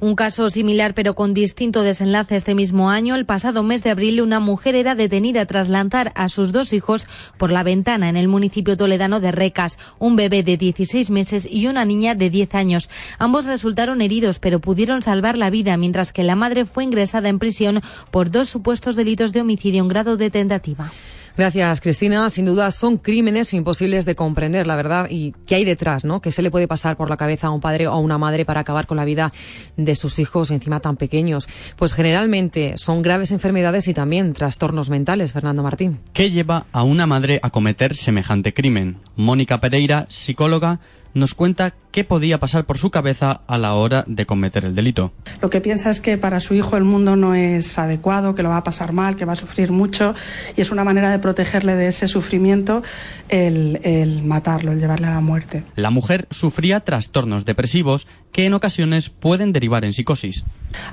[0.03, 3.13] Un caso similar pero con distinto desenlace este mismo año.
[3.13, 7.05] El pasado mes de abril una mujer era detenida tras lanzar a sus dos hijos
[7.37, 11.67] por la ventana en el municipio toledano de Recas, un bebé de 16 meses y
[11.67, 12.89] una niña de 10 años.
[13.19, 17.37] Ambos resultaron heridos pero pudieron salvar la vida mientras que la madre fue ingresada en
[17.37, 20.91] prisión por dos supuestos delitos de homicidio en grado de tentativa.
[21.37, 22.29] Gracias, Cristina.
[22.29, 26.21] Sin duda son crímenes imposibles de comprender, la verdad, y qué hay detrás, ¿no?
[26.21, 28.45] ¿Qué se le puede pasar por la cabeza a un padre o a una madre
[28.45, 29.31] para acabar con la vida
[29.77, 31.47] de sus hijos encima tan pequeños?
[31.77, 35.99] Pues generalmente son graves enfermedades y también trastornos mentales, Fernando Martín.
[36.13, 38.97] ¿Qué lleva a una madre a cometer semejante crimen?
[39.15, 40.79] Mónica Pereira, psicóloga,
[41.13, 45.11] nos cuenta qué podía pasar por su cabeza a la hora de cometer el delito.
[45.41, 48.49] Lo que piensa es que para su hijo el mundo no es adecuado, que lo
[48.49, 50.15] va a pasar mal, que va a sufrir mucho
[50.55, 52.83] y es una manera de protegerle de ese sufrimiento
[53.29, 55.63] el, matarlo, el llevarle a la muerte.
[55.75, 60.43] La mujer sufría trastornos depresivos que en ocasiones pueden derivar en psicosis.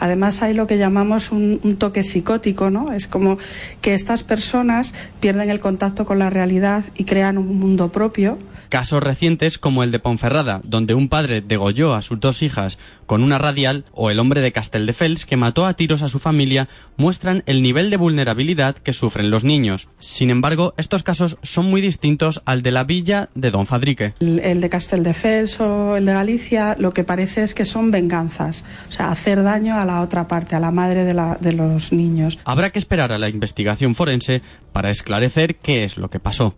[0.01, 2.92] Además hay lo que llamamos un, un toque psicótico, ¿no?
[2.92, 3.38] Es como
[3.81, 9.03] que estas personas pierden el contacto con la realidad y crean un mundo propio Casos
[9.03, 13.38] recientes como el de Ponferrada, donde un padre degolló a sus dos hijas con una
[13.38, 17.62] radial, o el hombre de Casteldefels que mató a tiros a su familia, muestran el
[17.62, 19.88] nivel de vulnerabilidad que sufren los niños.
[19.98, 24.12] Sin embargo, estos casos son muy distintos al de la villa de Don Fadrique.
[24.20, 28.92] El, de Casteldefels o el de Galicia, lo que parece es que son venganzas, o
[28.92, 32.38] sea, hacer daño a la otra parte, a la madre de los niños.
[32.44, 36.56] Habrá que esperar a la investigación forense para esclarecer qué es lo que pasó.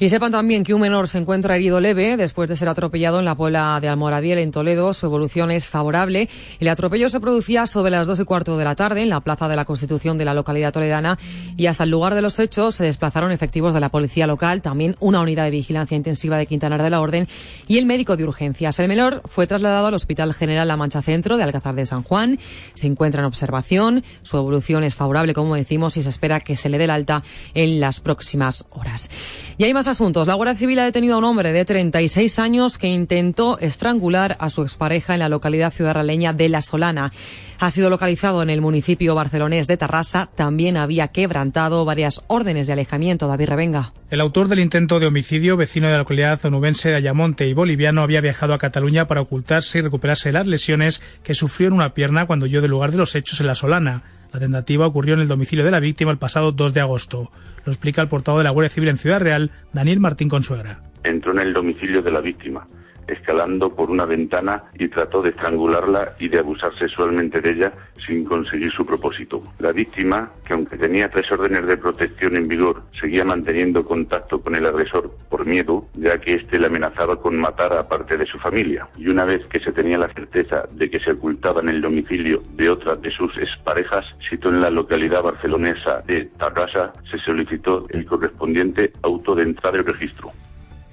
[0.00, 3.24] Y sepan también que un menor se encuentra herido leve después de ser atropellado en
[3.24, 4.92] la puebla de Almoradiel, en Toledo.
[4.92, 6.28] Su evolución es favorable.
[6.58, 9.48] El atropello se producía sobre las dos y cuarto de la tarde en la Plaza
[9.48, 11.18] de la Constitución de la localidad toledana
[11.56, 14.96] y hasta el lugar de los hechos se desplazaron efectivos de la policía local, también
[15.00, 17.28] una unidad de vigilancia intensiva de Quintanar de la Orden
[17.68, 18.78] y el médico de urgencias.
[18.80, 22.38] El menor fue trasladado al Hospital General La Mancha Centro de Alcázar de San Juan.
[22.74, 24.04] Se encuentra en observación.
[24.22, 27.22] Su evolución es favorable, como decimos, y se espera que se le dé el alta
[27.54, 29.10] en las próximas horas.
[29.56, 30.26] Y hay más asuntos.
[30.26, 34.50] La Guardia Civil ha detenido a un hombre de 36 años que intentó estrangular a
[34.50, 37.12] su expareja en la localidad ciudadraleña de La Solana.
[37.58, 40.28] Ha sido localizado en el municipio barcelonés de Tarrasa.
[40.34, 43.28] También había quebrantado varias órdenes de alejamiento.
[43.28, 43.92] David Revenga.
[44.10, 48.02] El autor del intento de homicidio, vecino de la localidad onubense de Ayamonte y boliviano,
[48.02, 52.26] había viajado a Cataluña para ocultarse y recuperarse las lesiones que sufrió en una pierna
[52.26, 54.13] cuando huyó del lugar de los hechos en La Solana.
[54.34, 57.30] La tentativa ocurrió en el domicilio de la víctima el pasado 2 de agosto.
[57.64, 60.80] Lo explica el portavoz de la Guardia Civil en Ciudad Real, Daniel Martín Consuegra.
[61.04, 62.66] Entró en el domicilio de la víctima
[63.06, 67.72] escalando por una ventana y trató de estrangularla y de abusar sexualmente de ella
[68.06, 69.42] sin conseguir su propósito.
[69.58, 74.54] La víctima, que aunque tenía tres órdenes de protección en vigor, seguía manteniendo contacto con
[74.54, 78.38] el agresor por miedo, ya que éste le amenazaba con matar a parte de su
[78.38, 78.88] familia.
[78.96, 82.42] Y una vez que se tenía la certeza de que se ocultaba en el domicilio
[82.54, 88.04] de otra de sus exparejas, situó en la localidad barcelonesa de Tarrasa, se solicitó el
[88.06, 90.32] correspondiente auto de entrada y registro.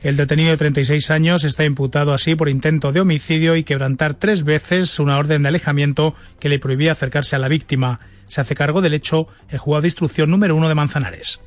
[0.03, 4.43] El detenido de 36 años está imputado así por intento de homicidio y quebrantar tres
[4.43, 7.99] veces una orden de alejamiento que le prohibía acercarse a la víctima.
[8.25, 11.41] Se hace cargo del hecho el juzgado de instrucción número uno de Manzanares.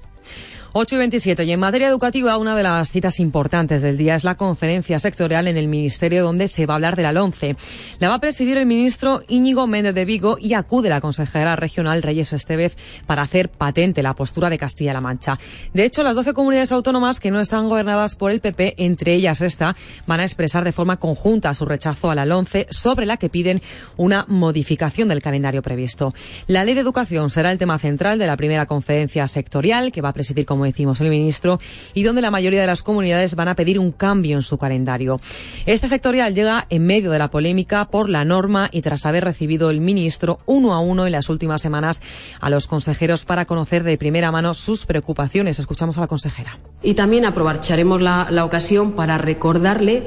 [0.76, 1.44] 8 y 27.
[1.44, 5.46] Y en materia educativa, una de las citas importantes del día es la conferencia sectorial
[5.46, 7.54] en el Ministerio donde se va a hablar de la LONCE.
[8.00, 12.02] La va a presidir el ministro Íñigo Méndez de Vigo y acude la consejera regional
[12.02, 15.38] Reyes Estevez para hacer patente la postura de Castilla-La Mancha.
[15.72, 19.42] De hecho, las 12 comunidades autónomas que no están gobernadas por el PP, entre ellas
[19.42, 19.76] esta,
[20.08, 23.62] van a expresar de forma conjunta su rechazo a la LONCE sobre la que piden
[23.96, 26.12] una modificación del calendario previsto.
[26.48, 30.08] La ley de educación será el tema central de la primera conferencia sectorial que va
[30.08, 31.60] a presidir como decimos el ministro,
[31.94, 35.20] y donde la mayoría de las comunidades van a pedir un cambio en su calendario.
[35.66, 39.70] Este sectorial llega en medio de la polémica por la norma y tras haber recibido
[39.70, 42.02] el ministro uno a uno en las últimas semanas
[42.40, 45.58] a los consejeros para conocer de primera mano sus preocupaciones.
[45.58, 46.58] Escuchamos a la consejera.
[46.82, 50.02] Y también aprovecharemos la, la ocasión para recordarle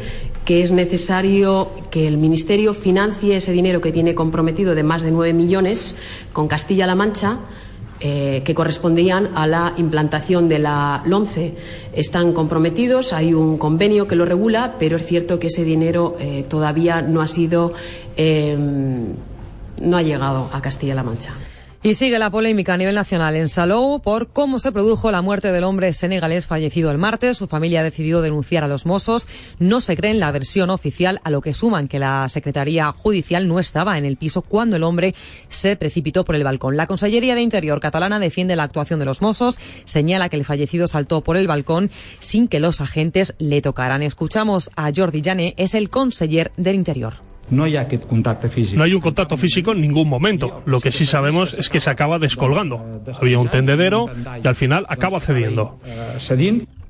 [0.45, 5.11] que es necesario que el Ministerio financie ese dinero que tiene comprometido de más de
[5.11, 5.95] nueve millones
[6.31, 7.39] con Castilla-La Mancha
[7.99, 11.55] eh, que correspondían a la implantación de la LONCE.
[11.93, 16.45] Están comprometidos, hay un convenio que lo regula, pero es cierto que ese dinero eh,
[16.47, 17.73] todavía no ha sido,
[18.15, 18.55] eh,
[19.81, 21.33] no ha llegado a Castilla-La Mancha.
[21.83, 25.51] Y sigue la polémica a nivel nacional en Salou por cómo se produjo la muerte
[25.51, 27.37] del hombre senegalés fallecido el martes.
[27.37, 29.27] Su familia ha decidido denunciar a los Mossos.
[29.59, 33.47] No se cree en la versión oficial, a lo que suman que la Secretaría Judicial
[33.47, 35.13] no estaba en el piso cuando el hombre
[35.49, 36.77] se precipitó por el balcón.
[36.77, 40.87] La Consellería de Interior catalana defiende la actuación de los Mossos, señala que el fallecido
[40.87, 44.01] saltó por el balcón sin que los agentes le tocaran.
[44.01, 47.26] Escuchamos a Jordi Llané, es el conseller del Interior.
[47.49, 48.77] No hay contacto físico.
[48.77, 50.61] No hay un contacto físico en ningún momento.
[50.65, 53.01] Lo que sí sabemos es que se acaba descolgando.
[53.21, 54.09] Había un tendedero
[54.43, 55.79] y al final acaba cediendo.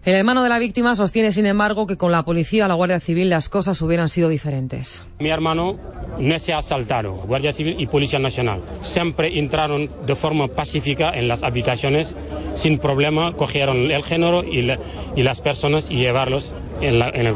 [0.07, 3.01] El hermano de la víctima sostiene, sin embargo, que con la policía o la Guardia
[3.01, 5.05] Civil las cosas hubieran sido diferentes.
[5.19, 5.75] Mi hermano
[6.17, 8.61] no se asaltaron, Guardia Civil y Policía Nacional.
[8.79, 12.15] Siempre entraron de forma pacífica en las habitaciones,
[12.55, 14.71] sin problema, cogieron el género y,
[15.17, 17.35] y las personas y llevarlos en, la, en el.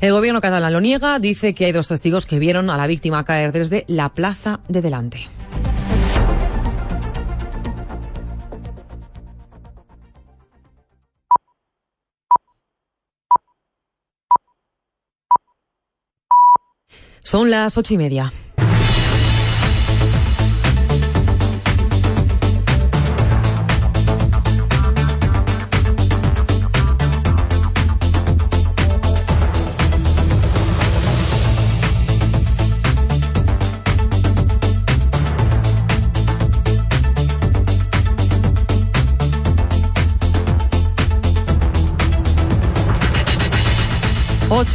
[0.00, 3.24] El gobierno catalán lo niega, dice que hay dos testigos que vieron a la víctima
[3.24, 5.28] caer desde la plaza de delante.
[17.22, 18.32] Son las ocho y media.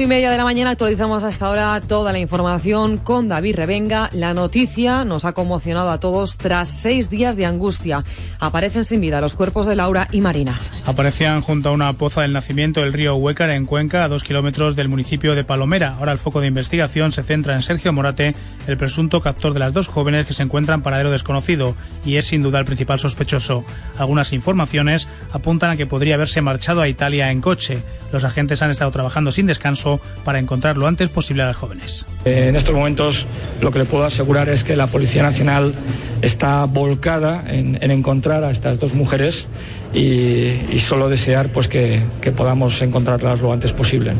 [0.05, 4.11] Y media de la mañana actualizamos hasta ahora toda la información con David Revenga.
[4.13, 8.03] La noticia nos ha conmocionado a todos tras seis días de angustia.
[8.39, 10.59] Aparecen sin vida los cuerpos de Laura y Marina.
[10.85, 14.75] Aparecían junto a una poza del nacimiento del río Huécar en Cuenca, a dos kilómetros
[14.75, 15.95] del municipio de Palomera.
[15.97, 18.35] Ahora el foco de investigación se centra en Sergio Morate,
[18.67, 22.43] el presunto captor de las dos jóvenes que se encuentran paradero desconocido y es sin
[22.43, 23.65] duda el principal sospechoso.
[23.97, 27.79] Algunas informaciones apuntan a que podría haberse marchado a Italia en coche.
[28.11, 32.05] Los agentes han estado trabajando sin descanso para encontrar lo antes posible a las jóvenes.
[32.25, 33.25] En estos momentos
[33.59, 35.73] lo que le puedo asegurar es que la Policía Nacional
[36.21, 39.47] está volcada en, en encontrar a estas dos mujeres
[39.93, 44.13] y, y solo desear pues que, que podamos encontrarlas lo antes posible.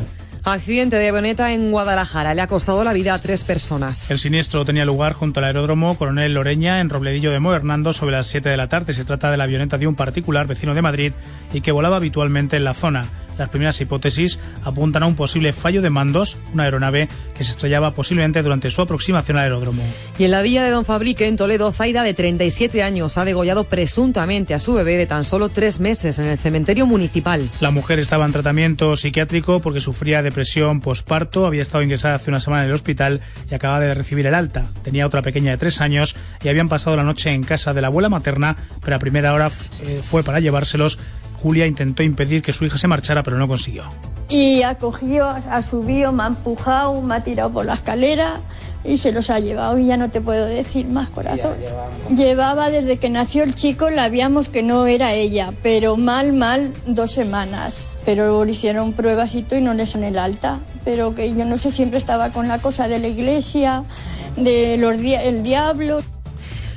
[0.47, 2.35] Accidente de avioneta en Guadalajara.
[2.35, 4.11] Le ha costado la vida a tres personas.
[4.11, 8.27] El siniestro tenía lugar junto al aeródromo Coronel Loreña en Robledillo de Hernando sobre las
[8.27, 8.93] 7 de la tarde.
[8.93, 11.13] Se trata de la avioneta de un particular vecino de Madrid
[11.51, 13.05] y que volaba habitualmente en la zona.
[13.37, 17.91] Las primeras hipótesis apuntan a un posible fallo de mandos, una aeronave que se estrellaba
[17.91, 19.83] posiblemente durante su aproximación al aeródromo.
[20.17, 23.65] Y en la villa de Don Fabrique, en Toledo, Zaida, de 37 años, ha degollado
[23.65, 27.49] presuntamente a su bebé de tan solo tres meses en el cementerio municipal.
[27.59, 32.39] La mujer estaba en tratamiento psiquiátrico porque sufría depresión posparto, había estado ingresada hace una
[32.39, 34.65] semana en el hospital y acababa de recibir el alta.
[34.83, 37.87] Tenía otra pequeña de tres años y habían pasado la noche en casa de la
[37.87, 40.99] abuela materna, pero a primera hora eh, fue para llevárselos
[41.41, 43.83] Julia intentó impedir que su hija se marchara, pero no consiguió.
[44.29, 48.39] Y ha cogido, ha subido, me ha empujado, me ha tirado por la escalera
[48.83, 49.77] y se los ha llevado.
[49.77, 51.53] Y ya no te puedo decir más, corazón.
[52.15, 56.73] Llevaba desde que nació el chico, la habíamos que no era ella, pero mal, mal,
[56.87, 57.85] dos semanas.
[58.05, 60.59] Pero le hicieron pruebas y todo y no le son el alta.
[60.83, 63.83] Pero que yo no sé, siempre estaba con la cosa de la iglesia,
[64.37, 66.01] de los el diablo.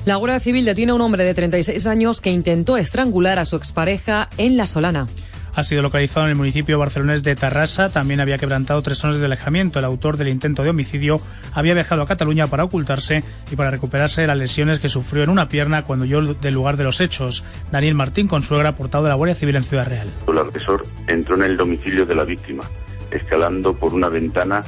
[0.08, 3.56] La Guardia Civil detiene a un hombre de 36 años que intentó estrangular a su
[3.56, 5.06] expareja en La Solana.
[5.54, 7.90] Ha sido localizado en el municipio barcelonés de Tarrasa.
[7.90, 9.78] También había quebrantado tres zonas de alejamiento.
[9.78, 11.20] El autor del intento de homicidio
[11.52, 15.28] había viajado a Cataluña para ocultarse y para recuperarse de las lesiones que sufrió en
[15.28, 17.44] una pierna cuando huyó del lugar de los hechos.
[17.70, 20.08] Daniel Martín Consuegra, portado de la Guardia Civil en Ciudad Real.
[20.26, 22.64] El agresor entró en el domicilio de la víctima,
[23.10, 24.64] escalando por una ventana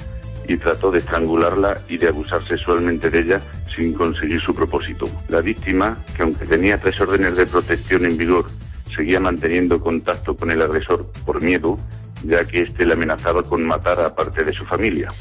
[0.47, 3.41] y trató de estrangularla y de abusar sexualmente de ella
[3.77, 5.09] sin conseguir su propósito.
[5.29, 8.47] La víctima, que aunque tenía tres órdenes de protección en vigor,
[8.95, 11.79] seguía manteniendo contacto con el agresor por miedo,
[12.25, 15.13] ya que éste le amenazaba con matar a parte de su familia.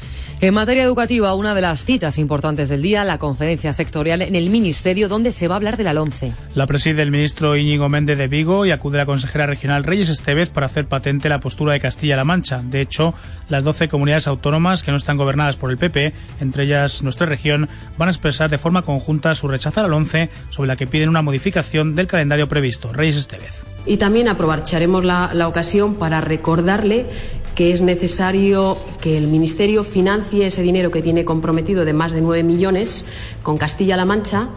[0.42, 4.48] En materia educativa, una de las citas importantes del día, la conferencia sectorial en el
[4.48, 6.32] Ministerio, donde se va a hablar de la LONCE.
[6.54, 10.48] La preside el ministro Íñigo Méndez de Vigo y acude la consejera regional Reyes Estevez
[10.48, 12.62] para hacer patente la postura de Castilla-La Mancha.
[12.64, 13.12] De hecho,
[13.50, 17.68] las 12 comunidades autónomas que no están gobernadas por el PP, entre ellas nuestra región,
[17.98, 21.10] van a expresar de forma conjunta su rechazo a la LONCE, sobre la que piden
[21.10, 22.94] una modificación del calendario previsto.
[22.94, 23.62] Reyes Estevez.
[23.84, 27.06] Y también aprovecharemos la, la ocasión para recordarle
[27.54, 32.20] que es necesario que el Ministerio financie ese dinero que tiene comprometido de más de
[32.20, 33.04] 9 millones
[33.42, 34.48] con Castilla-La Mancha.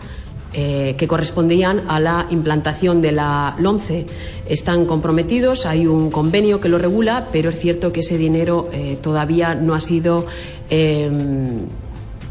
[0.55, 4.05] Eh, que correspondían a la implantación de la LONCE.
[4.45, 8.99] Están comprometidos, hay un convenio que lo regula, pero es cierto que ese dinero eh,
[9.01, 10.27] todavía no ha sido,
[10.69, 11.09] eh,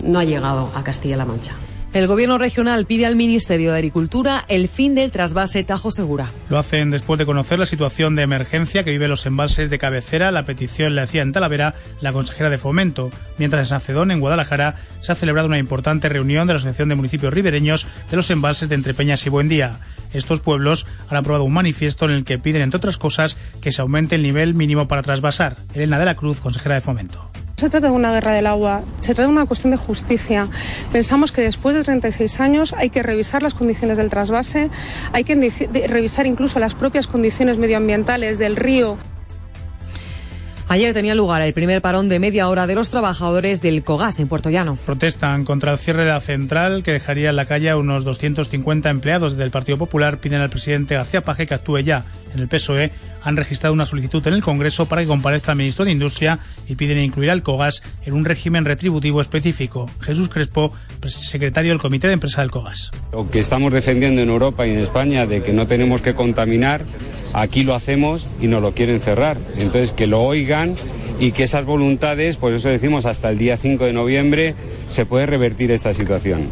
[0.05, 1.57] no ha llegado a Castilla-La Mancha.
[1.93, 6.31] El gobierno regional pide al Ministerio de Agricultura el fin del trasvase Tajo Segura.
[6.49, 10.33] Lo hacen después de conocer la situación de emergencia que viven los embalses de cabecera.
[10.33, 13.11] La petición le hacía en Talavera la consejera de Fomento.
[13.37, 16.95] Mientras en Sacedón, en Guadalajara, se ha celebrado una importante reunión de la Asociación de
[16.95, 19.81] Municipios Ribereños de los embalses de Entrepeñas y Buendía.
[20.15, 23.83] Estos pueblos han aprobado un manifiesto en el que piden, entre otras cosas, que se
[23.83, 25.57] aumente el nivel mínimo para trasvasar.
[25.75, 27.31] Elena de la Cruz, consejera de Fomento
[27.63, 30.49] se trata de una guerra del agua, se trata de una cuestión de justicia.
[30.91, 34.69] Pensamos que después de 36 años hay que revisar las condiciones del trasvase,
[35.13, 35.37] hay que
[35.87, 38.99] revisar incluso las propias condiciones medioambientales del río.
[40.69, 44.29] Ayer tenía lugar el primer parón de media hora de los trabajadores del COGAS en
[44.29, 44.79] Puerto Llano.
[44.87, 48.89] Protestan contra el cierre de la central que dejaría en la calle a unos 250
[48.89, 50.19] empleados del Partido Popular.
[50.19, 52.05] Piden al presidente García Paje que actúe ya.
[52.33, 52.91] En el PSOE
[53.23, 56.77] han registrado una solicitud en el Congreso para que comparezca el ministro de Industria y
[56.77, 59.91] piden incluir al COGAS en un régimen retributivo específico.
[60.01, 60.73] Jesús Crespo,
[61.07, 62.91] secretario del Comité de Empresa del COGAS.
[63.13, 66.87] Lo que estamos defendiendo en Europa y en España de que no tenemos que contaminar
[67.35, 69.39] Aquí lo hacemos y no lo quieren cerrar.
[69.57, 70.21] Entonces, que lo
[71.19, 74.55] y que esas voluntades, por eso decimos hasta el día 5 de noviembre,
[74.89, 76.49] se puede revertir esta situación.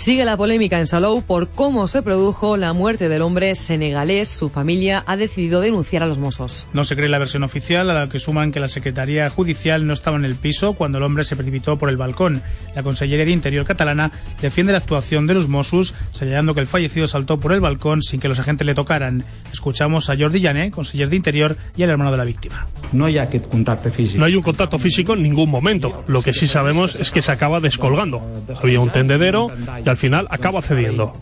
[0.00, 4.30] Sigue la polémica en Salou por cómo se produjo la muerte del hombre senegalés.
[4.30, 6.66] Su familia ha decidido denunciar a los mozos.
[6.72, 9.92] No se cree la versión oficial, a la que suman que la Secretaría Judicial no
[9.92, 12.42] estaba en el piso cuando el hombre se precipitó por el balcón.
[12.74, 17.06] La Consellería de Interior catalana defiende la actuación de los Mossos, señalando que el fallecido
[17.06, 19.22] saltó por el balcón sin que los agentes le tocaran.
[19.52, 22.68] Escuchamos a Jordi Llané, conseller de Interior y al hermano de la víctima.
[22.92, 23.18] No hay
[23.50, 24.18] contacto físico.
[24.18, 26.04] No hay un contacto físico en ningún momento.
[26.06, 28.22] Lo que sí sabemos es que se acaba descolgando.
[28.62, 29.52] Había un tendedero
[29.90, 31.12] al final acaba cediendo.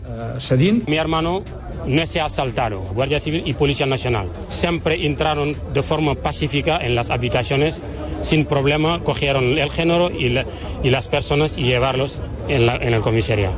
[0.87, 1.43] Mi hermano
[1.85, 4.27] no se asaltaron, Guardia Civil y Policía Nacional.
[4.47, 7.81] Siempre entraron de forma pacífica en las habitaciones,
[8.21, 10.37] sin problema, cogieron el género y,
[10.83, 13.51] y las personas y llevarlos en, la, en el comisaría.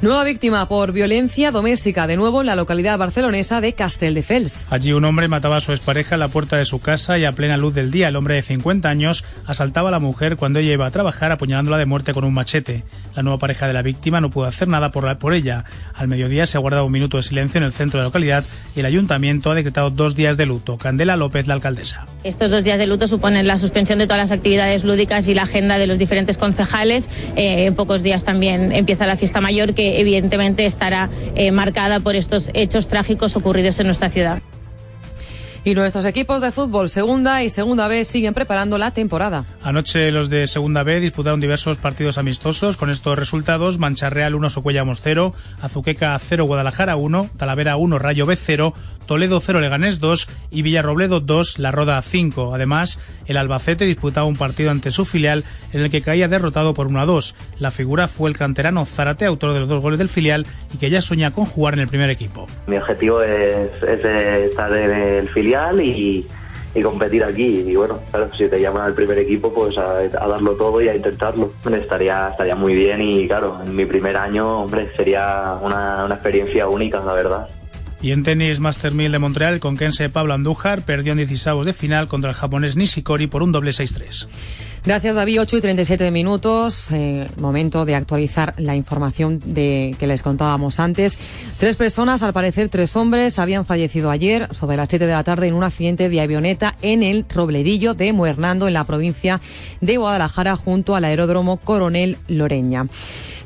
[0.00, 4.64] Nueva víctima por violencia doméstica, de nuevo en la localidad barcelonesa de Castelldefels.
[4.70, 7.32] Allí un hombre mataba a su expareja en la puerta de su casa y a
[7.32, 10.72] plena luz del día el hombre de 50 años asaltaba a la mujer cuando ella
[10.72, 12.84] iba a trabajar apuñalándola de muerte con un machete.
[13.16, 15.64] La nueva pareja de la víctima no pudo hacer nada por, por ella.
[15.94, 18.44] Al mediodía se ha guardado un minuto de silencio en el centro de la localidad
[18.76, 20.78] y el ayuntamiento ha decretado dos días de luto.
[20.78, 22.06] Candela López, la alcaldesa.
[22.22, 25.42] Estos dos días de luto suponen la suspensión de todas las actividades lúdicas y la
[25.42, 27.08] agenda de los diferentes concejales.
[27.34, 32.16] Eh, en pocos días también empieza la fiesta mayor que evidentemente estará eh, marcada por
[32.16, 34.42] estos hechos trágicos ocurridos en nuestra ciudad.
[35.64, 39.44] Y nuestros equipos de fútbol, segunda y segunda B, siguen preparando la temporada.
[39.62, 42.76] Anoche los de segunda B disputaron diversos partidos amistosos.
[42.76, 48.36] Con estos resultados, Mancharreal 1, Socuellamos 0, Azuqueca 0, Guadalajara 1, Talavera 1, Rayo B
[48.36, 48.72] 0,
[49.08, 52.54] Toledo 0, Leganés 2 y Villarrobledo 2, La Roda 5.
[52.54, 56.86] Además, el Albacete disputaba un partido ante su filial en el que caía derrotado por
[56.88, 57.34] 1 a 2.
[57.58, 60.90] La figura fue el canterano Zarate, autor de los dos goles del filial y que
[60.90, 62.46] ya sueña con jugar en el primer equipo.
[62.66, 66.26] Mi objetivo es, es estar en el filial y,
[66.82, 67.64] competir aquí.
[67.66, 70.94] Y bueno, claro, si te llaman al primer equipo, pues a, darlo todo y a
[70.94, 71.50] intentarlo.
[71.72, 76.68] Estaría, estaría muy bien y claro, en mi primer año, hombre, sería una, una experiencia
[76.68, 77.48] única, la verdad.
[78.00, 81.72] Y en tenis Master 1000 de Montreal, el conquense Pablo Andújar perdió en 16 de
[81.72, 84.28] final contra el japonés Nishikori por un doble 6-3.
[84.84, 85.40] Gracias, David.
[85.40, 86.90] 8 y 37 minutos.
[86.92, 91.18] Eh, momento de actualizar la información de que les contábamos antes.
[91.58, 95.48] Tres personas, al parecer tres hombres, habían fallecido ayer sobre las 7 de la tarde
[95.48, 99.40] en un accidente de avioneta en el Robledillo de Muernando, en la provincia
[99.80, 102.86] de Guadalajara, junto al aeródromo Coronel Loreña.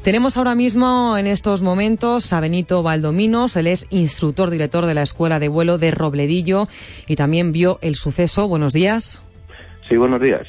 [0.03, 5.03] Tenemos ahora mismo en estos momentos a Benito Valdominos, él es instructor director de la
[5.03, 6.67] Escuela de Vuelo de Robledillo
[7.07, 8.49] y también vio el suceso.
[8.49, 9.23] Buenos días.
[9.89, 10.43] Sí, buenos días.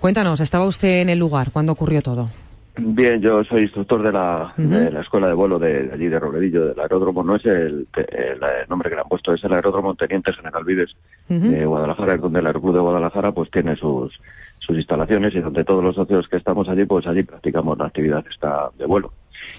[0.00, 1.50] Cuéntanos, ¿estaba usted en el lugar?
[1.52, 2.30] ¿Cuándo ocurrió todo?
[2.78, 6.66] Bien, yo soy instructor de la, de la escuela de vuelo de, allí de Robledillo,
[6.68, 7.22] del aeródromo.
[7.22, 7.88] No es el,
[8.70, 10.96] nombre que le han puesto, es el aeródromo Teniente General Vives
[11.28, 14.18] de Guadalajara, donde el Aeroclub de Guadalajara pues tiene sus,
[14.68, 18.24] sus instalaciones y donde todos los socios que estamos allí, pues allí practicamos la actividad
[18.30, 19.12] esta de vuelo.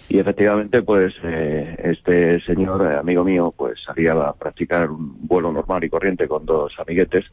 [0.08, 5.52] Y efectivamente, pues eh, este señor, eh, amigo mío, pues salía a practicar un vuelo
[5.52, 7.26] normal y corriente con dos amiguetes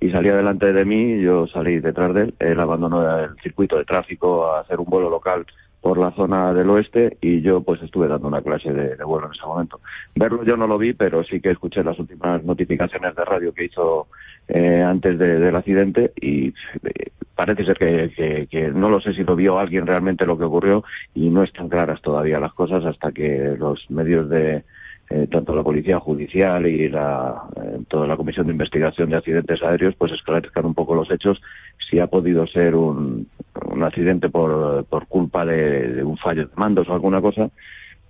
[0.00, 3.84] y salía delante de mí, yo salí detrás de él, él abandonó el circuito de
[3.84, 5.44] tráfico a hacer un vuelo local
[5.80, 9.34] por la zona del oeste y yo pues estuve dando una clase de, vuelo en
[9.34, 9.80] ese momento.
[10.14, 13.64] Verlo yo no lo vi, pero sí que escuché las últimas notificaciones de radio que
[13.64, 14.08] hizo
[14.48, 19.58] eh, antes del accidente y eh, parece ser que, no lo sé si lo vio
[19.58, 20.84] alguien realmente lo que ocurrió
[21.14, 24.64] y no están claras todavía las cosas hasta que los medios de
[25.10, 27.42] eh, tanto la policía judicial y la,
[27.88, 31.40] toda la comisión de investigación de accidentes aéreos pues esclarezcan un poco los hechos
[31.88, 33.26] si ha podido ser un
[33.70, 37.50] un accidente por, por culpa de, de un fallo de mandos o alguna cosa,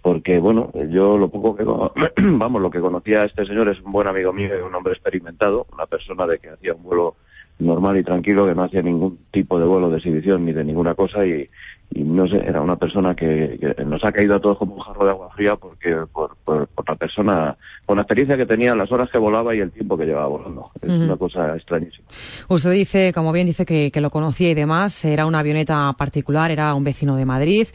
[0.08, 1.64] porque bueno, yo lo poco que
[2.22, 5.66] vamos, lo que conocía a este señor es un buen amigo mío, un hombre experimentado,
[5.70, 7.16] una persona de que hacía un vuelo
[7.58, 10.94] normal y tranquilo, que no hacía ningún tipo de vuelo de exhibición ni de ninguna
[10.94, 11.46] cosa y,
[11.90, 14.80] y no sé, era una persona que, que nos ha caído a todos como un
[14.80, 18.74] jarro de agua fría porque por, por, por la persona, por la experiencia que tenía,
[18.74, 20.70] las horas que volaba y el tiempo que llevaba volando.
[20.82, 22.06] Es una cosa extrañísima.
[22.48, 26.50] Usted dice, como bien dice, que, que lo conocía y demás, era una avioneta particular,
[26.50, 27.68] era un vecino de Madrid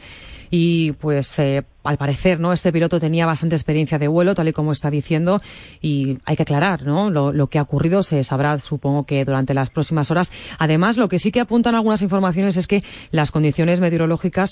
[0.50, 2.52] y pues eh, al parecer, ¿no?
[2.52, 5.40] Este piloto tenía bastante experiencia de vuelo, tal y como está diciendo,
[5.80, 7.10] y hay que aclarar, ¿no?
[7.10, 10.32] Lo, lo que ha ocurrido se sabrá, supongo que durante las próximas horas.
[10.58, 14.03] Además, lo que sí que apuntan algunas informaciones es que las condiciones meteorológicas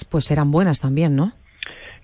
[0.08, 1.32] pues eran buenas también, ¿no?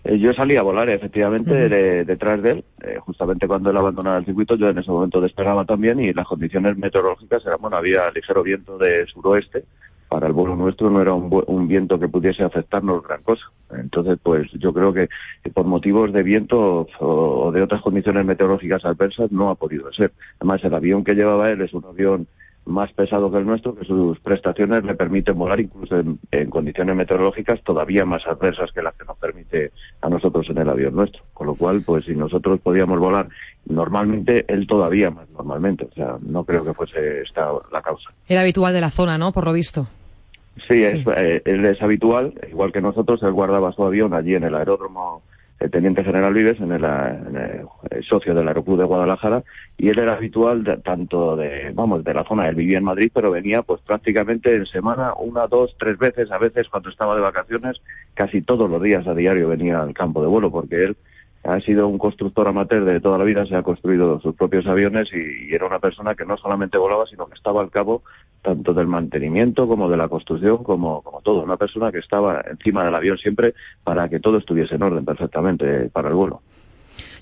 [0.04, 4.18] Eh, yo salí a volar, efectivamente, de- detrás de él, eh, justamente cuando él abandonaba
[4.18, 8.10] el circuito, yo en ese momento despegaba también y las condiciones meteorológicas eran, bueno, había
[8.12, 9.64] ligero viento de suroeste,
[10.08, 13.42] para el vuelo nuestro no era un, un viento que pudiese afectarnos gran cosa.
[13.76, 15.08] Entonces, pues yo creo que
[15.52, 17.06] por motivos de viento o,
[17.48, 20.12] o de otras condiciones meteorológicas adversas no ha podido ser.
[20.38, 22.26] Además, el avión que llevaba él es un avión
[22.68, 26.94] más pesado que el nuestro, que sus prestaciones le permiten volar incluso en, en condiciones
[26.94, 31.22] meteorológicas todavía más adversas que las que nos permite a nosotros en el avión nuestro.
[31.34, 33.28] Con lo cual, pues si nosotros podíamos volar
[33.66, 35.86] normalmente, él todavía más normalmente.
[35.90, 38.10] O sea, no creo que fuese esta la causa.
[38.28, 39.32] Era habitual de la zona, ¿no?
[39.32, 39.86] Por lo visto.
[40.68, 44.44] Sí, es, eh, él es habitual, igual que nosotros, él guardaba su avión allí en
[44.44, 45.22] el aeródromo
[45.60, 49.42] el Teniente General Vives, en el, eh, en el, eh, socio del Aeroclub de Guadalajara,
[49.76, 53.10] y él era habitual de- tanto de, vamos, de la zona, él vivía en Madrid,
[53.12, 57.22] pero venía pues prácticamente en semana, una, dos, tres veces, a veces cuando estaba de
[57.22, 57.76] vacaciones,
[58.14, 60.96] casi todos los días a diario venía al campo de vuelo, porque él
[61.44, 65.08] ha sido un constructor amateur de toda la vida, se ha construido sus propios aviones
[65.12, 68.02] y era una persona que no solamente volaba, sino que estaba al cabo
[68.42, 71.42] tanto del mantenimiento como de la construcción, como, como todo.
[71.42, 75.90] Una persona que estaba encima del avión siempre para que todo estuviese en orden perfectamente
[75.90, 76.42] para el vuelo.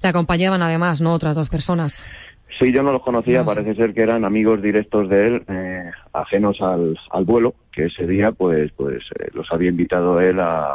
[0.02, 1.14] Le acompañaban además, ¿no?
[1.14, 2.04] Otras dos personas.
[2.58, 5.90] Sí, yo no los conocía, No parece ser que eran amigos directos de él, eh,
[6.14, 10.74] ajenos al, al vuelo, que ese día pues pues eh, los había invitado él a...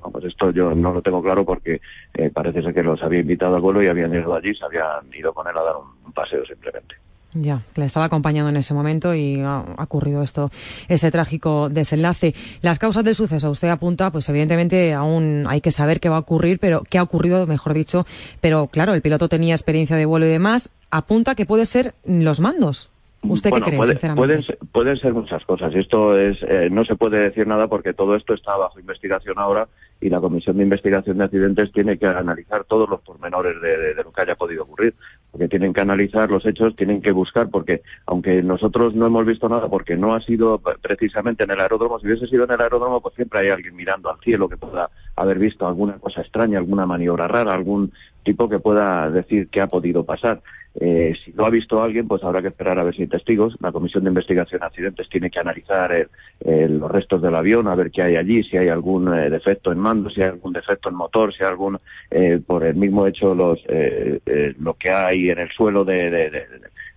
[0.00, 1.80] Vamos, esto yo no lo tengo claro porque
[2.14, 5.12] eh, parece ser que los había invitado al vuelo y habían ido allí, se habían
[5.12, 6.94] ido con él a dar un, un paseo simplemente.
[7.34, 10.48] Ya, que le estaba acompañando en ese momento y ha, ocurrido esto,
[10.88, 12.34] ese trágico desenlace.
[12.62, 16.20] Las causas del suceso, usted apunta, pues evidentemente aún hay que saber qué va a
[16.20, 18.06] ocurrir, pero qué ha ocurrido, mejor dicho.
[18.40, 20.70] Pero claro, el piloto tenía experiencia de vuelo y demás.
[20.90, 22.88] Apunta que puede ser los mandos.
[23.22, 24.26] ¿Usted Bueno, qué cree, puede- sinceramente?
[24.26, 25.74] pueden, ser- pueden ser muchas cosas.
[25.74, 29.68] Esto es, eh, no se puede decir nada porque todo esto está bajo investigación ahora
[30.00, 34.12] y la Comisión de Investigación de Accidentes tiene que analizar todos los pormenores de, lo
[34.12, 34.94] que haya podido ocurrir.
[35.30, 39.48] Porque tienen que analizar los hechos, tienen que buscar, porque aunque nosotros no hemos visto
[39.48, 43.00] nada, porque no ha sido precisamente en el aeródromo, si hubiese sido en el aeródromo,
[43.00, 46.86] pues siempre hay alguien mirando al cielo que pueda haber visto alguna cosa extraña, alguna
[46.86, 47.92] maniobra rara, algún
[48.28, 50.40] tipo que pueda decir qué ha podido pasar.
[50.80, 53.56] Eh, si lo ha visto alguien, pues habrá que esperar a ver si hay testigos.
[53.60, 56.08] La Comisión de Investigación de Accidentes tiene que analizar el-
[56.44, 59.72] el- los restos del avión, a ver qué hay allí, si hay algún eh, defecto
[59.72, 61.78] en mando, si hay algún defecto en motor, si hay algún,
[62.10, 66.10] eh, por el mismo hecho, los, eh, eh, lo que hay en el suelo de,
[66.10, 66.46] de- de-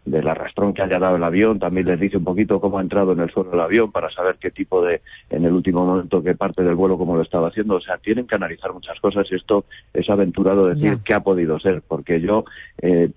[0.05, 3.11] del arrastrón que haya dado el avión, también les dice un poquito cómo ha entrado
[3.11, 6.35] en el suelo el avión para saber qué tipo de, en el último momento, qué
[6.35, 7.75] parte del vuelo, cómo lo estaba haciendo.
[7.75, 11.59] O sea, tienen que analizar muchas cosas y esto es aventurado decir qué ha podido
[11.59, 12.45] ser, porque yo,
[12.81, 13.11] eh,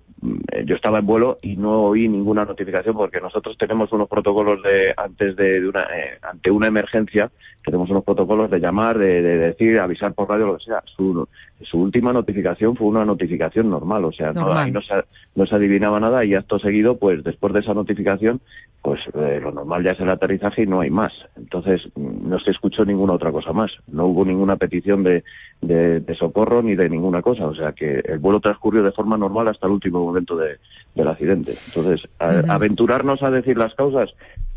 [0.65, 4.93] yo estaba en vuelo y no oí ninguna notificación porque nosotros tenemos unos protocolos de
[4.95, 7.31] antes de, de una eh, ante una emergencia
[7.63, 11.27] tenemos unos protocolos de llamar de, de decir avisar por radio lo que sea su,
[11.61, 14.57] su última notificación fue una notificación normal o sea no, Normal.
[14.65, 14.93] ahí no, se,
[15.35, 18.41] no se adivinaba nada y acto seguido pues después de esa notificación
[18.81, 21.11] pues eh, lo normal ya es el aterrizaje y no hay más.
[21.35, 23.71] Entonces mm, no se escuchó ninguna otra cosa más.
[23.91, 25.23] No hubo ninguna petición de,
[25.61, 27.47] de, de socorro ni de ninguna cosa.
[27.47, 30.57] O sea que el vuelo transcurrió de forma normal hasta el último momento de,
[30.93, 31.55] del accidente.
[31.65, 34.11] Entonces a- aventurarnos a decir las causas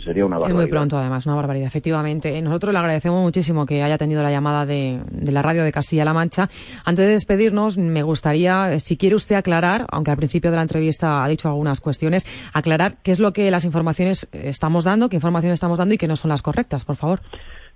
[0.09, 2.41] sería una Es barbaridad muy pronto, además, una barbaridad, efectivamente.
[2.41, 6.15] Nosotros le agradecemos muchísimo que haya atendido la llamada de, de la radio de Castilla-La
[6.15, 6.49] Mancha.
[6.85, 10.63] Antes de despedirnos, me gustaría, eh, si quiere usted aclarar, aunque al principio de la
[10.63, 15.11] entrevista ha dicho algunas cuestiones, aclarar qué es lo que las informaciones eh, estamos dando,
[15.11, 17.21] qué informaciones estamos dando y que no son las correctas, por favor.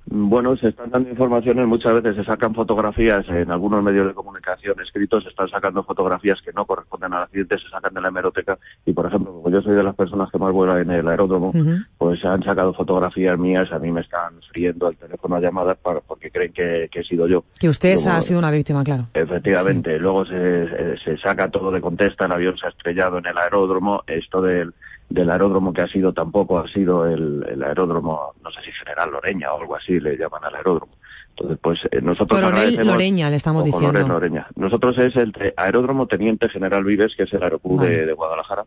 [0.07, 4.75] Bueno, se están dando informaciones, muchas veces se sacan fotografías en algunos medios de comunicación
[4.81, 8.59] escritos, se están sacando fotografías que no corresponden al accidente, se sacan de la hemeroteca
[8.85, 11.53] y, por ejemplo, como yo soy de las personas que más vuelan en el aeródromo,
[11.99, 15.79] pues se han sacado fotografías mías, a mí me están friendo el teléfono a llamadas
[15.79, 17.45] para, porque creen que, que he sido yo.
[17.61, 19.07] Que usted Luego, ha sido una víctima, claro.
[19.15, 23.27] Efectivamente, luego se, se- se saca todo de contesta, el avión se ha estrellado en
[23.27, 24.75] el aeródromo, esto del,
[25.13, 29.11] del aeródromo que ha sido tampoco ha sido el, el aeródromo, no sé si General
[29.11, 30.93] Loreña o algo así le llaman al aeródromo.
[31.31, 33.89] Entonces, pues eh, nosotros Coronel Loreña, le estamos diciendo.
[33.89, 34.47] Coronel Loreña.
[34.57, 37.97] Nosotros es el te- aeródromo Teniente General Vives, que es el aeropuerto Vale.
[37.97, 38.65] de, de Guadalajara.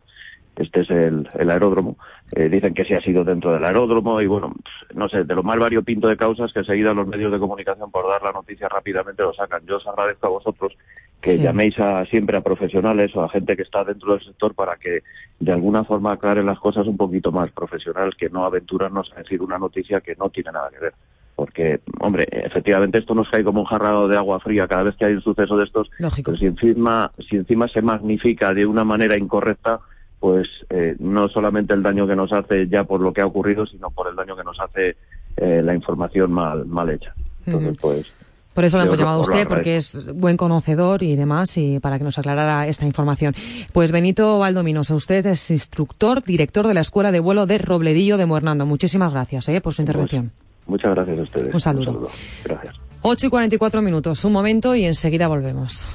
[0.56, 1.96] Este es el, el aeródromo.
[2.32, 4.52] Eh, dicen que sí ha sido dentro del aeródromo y bueno,
[4.94, 8.08] no sé, de lo más variopinto de causas que enseguida los medios de comunicación por
[8.08, 9.62] dar la noticia rápidamente lo sacan.
[9.66, 10.72] Yo os agradezco a vosotros
[11.26, 11.42] que Sí.
[11.42, 15.02] llaméis a, siempre a profesionales o a gente que está dentro del sector para que
[15.40, 19.42] de alguna forma aclaren las cosas un poquito más profesional que no aventurarnos a decir
[19.42, 20.94] una noticia que no tiene nada que ver.
[21.34, 25.04] Porque, hombre, efectivamente esto nos cae como un jarrado de agua fría cada vez que
[25.04, 25.90] hay un suceso de estos.
[25.98, 26.30] Lógico.
[26.30, 29.80] Pero si encima, si encima se magnifica de una manera incorrecta,
[30.20, 33.66] pues eh, no solamente el daño que nos hace ya por lo que ha ocurrido,
[33.66, 34.96] sino por el daño que nos hace
[35.36, 37.12] eh, la información mal, mal hecha.
[37.44, 38.06] Entonces, pues.
[38.56, 41.98] Por eso le hemos llamado a usted, porque es buen conocedor y demás, y para
[41.98, 43.34] que nos aclarara esta información.
[43.70, 48.24] Pues Benito Valdominosa, usted es instructor, director de la Escuela de Vuelo de Robledillo de
[48.24, 48.64] Muernando.
[48.64, 50.32] Muchísimas gracias eh, por su intervención.
[50.66, 51.52] Muchas gracias a ustedes.
[51.52, 52.08] Un saludo.
[52.44, 52.74] Gracias.
[53.02, 55.86] 8 y 44 minutos, un momento y enseguida volvemos.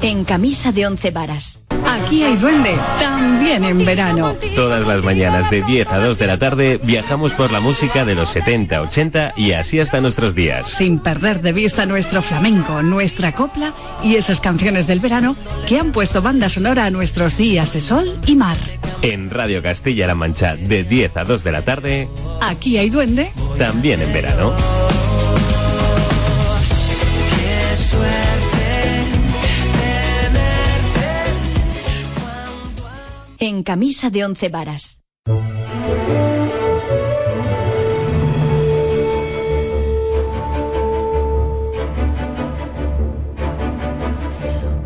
[0.00, 1.60] En camisa de once varas.
[1.84, 4.34] Aquí hay duende, también en verano.
[4.54, 8.14] Todas las mañanas de 10 a 2 de la tarde viajamos por la música de
[8.14, 10.68] los 70, 80 y así hasta nuestros días.
[10.68, 13.72] Sin perder de vista nuestro flamenco, nuestra copla
[14.02, 15.34] y esas canciones del verano
[15.66, 18.56] que han puesto banda sonora a nuestros días de sol y mar.
[19.02, 22.08] En Radio Castilla-La Mancha de 10 a 2 de la tarde,
[22.40, 23.32] Aquí hay duende.
[23.58, 24.52] también en verano.
[33.40, 35.00] En camisa de once varas.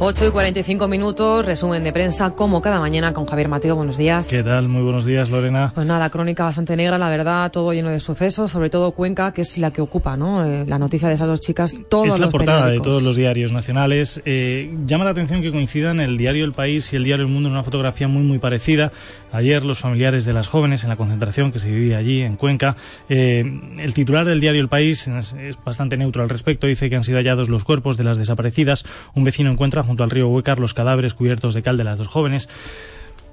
[0.04, 3.76] 8 y 45 minutos, resumen de prensa, como cada mañana con Javier Mateo.
[3.76, 4.26] Buenos días.
[4.26, 4.68] ¿Qué tal?
[4.68, 5.70] Muy buenos días, Lorena.
[5.76, 9.42] Pues nada, crónica bastante negra, la verdad, todo lleno de sucesos, sobre todo Cuenca, que
[9.42, 10.44] es la que ocupa, ¿no?
[10.44, 13.14] Eh, la noticia de esas dos chicas, todos es la los portada de todos los
[13.14, 14.20] diarios nacionales.
[14.24, 17.48] Eh, llama la atención que coincidan el diario El País y el diario El Mundo
[17.48, 18.90] en una fotografía muy muy parecida.
[19.32, 22.76] Ayer los familiares de las jóvenes en la concentración que se vivía allí en Cuenca.
[23.08, 23.44] eh,
[23.78, 26.66] el titular del diario El País es, bastante neutro al respecto.
[26.66, 28.84] Dice que han sido hallados los cuerpos de las desaparecidas.
[29.14, 32.08] Un vecino encuentra junto al río Huecar los cadáveres cubiertos de cal de las dos
[32.08, 32.50] jóvenes.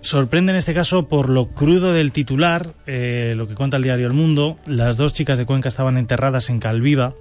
[0.01, 4.07] Sorprende en este caso por lo crudo del titular, eh, lo que cuenta el diario
[4.07, 4.57] El Mundo.
[4.65, 7.15] Las dos chicas de Cuenca estaban enterradas en Calviva.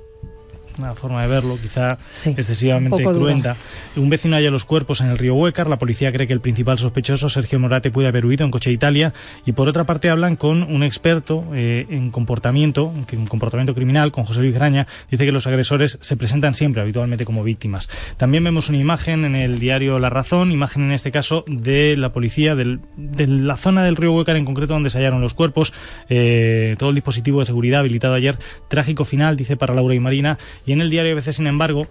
[0.79, 1.99] Una forma de verlo, quizá
[2.39, 3.57] excesivamente un cruenta.
[3.97, 5.68] Un vecino halla los cuerpos en el río Huecar.
[5.68, 8.74] La policía cree que el principal sospechoso, Sergio Morate, puede haber huido en coche de
[8.74, 9.12] Italia.
[9.45, 14.22] Y por otra parte hablan con un experto eh, en comportamiento, en comportamiento criminal, con
[14.24, 14.87] José Luis Graña.
[15.11, 17.89] Dice que los agresores se presentan siempre, habitualmente, como víctimas.
[18.16, 22.12] También vemos una imagen en el diario La Razón, imagen en este caso de la
[22.12, 25.72] policía del- de la zona del río Huecar en concreto donde se hallaron los cuerpos.
[26.09, 28.39] Eh, todo el dispositivo de seguridad habilitado ayer.
[28.68, 30.39] Trágico final, dice para Laura y Marina.
[30.68, 31.86] Y en el diario ABC, sin embargo,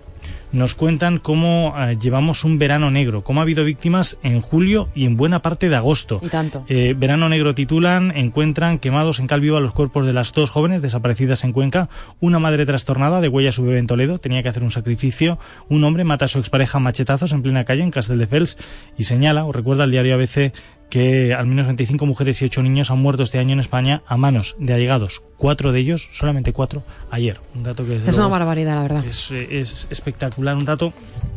[0.51, 5.05] nos cuentan cómo eh, llevamos un verano negro, cómo ha habido víctimas en julio y
[5.05, 6.19] en buena parte de agosto.
[6.21, 6.63] Y tanto.
[6.69, 11.43] Eh, verano negro titulan, encuentran quemados en Calviva los cuerpos de las dos jóvenes desaparecidas
[11.43, 11.89] en Cuenca.
[12.19, 15.39] Una madre trastornada de huella a su bebé en Toledo, tenía que hacer un sacrificio.
[15.69, 18.59] Un hombre mata a su expareja a machetazos en plena calle en Castelldefels
[18.95, 20.53] y señala, o recuerda el diario ABC,
[20.89, 24.15] que al menos 25 mujeres y 8 niños han muerto este año en España a
[24.17, 25.21] manos de allegados.
[25.37, 27.39] Cuatro de ellos, solamente cuatro, ayer.
[27.55, 29.05] Un dato que Es una barbaridad, la verdad.
[29.05, 30.93] es, eh, es espectacular, un dato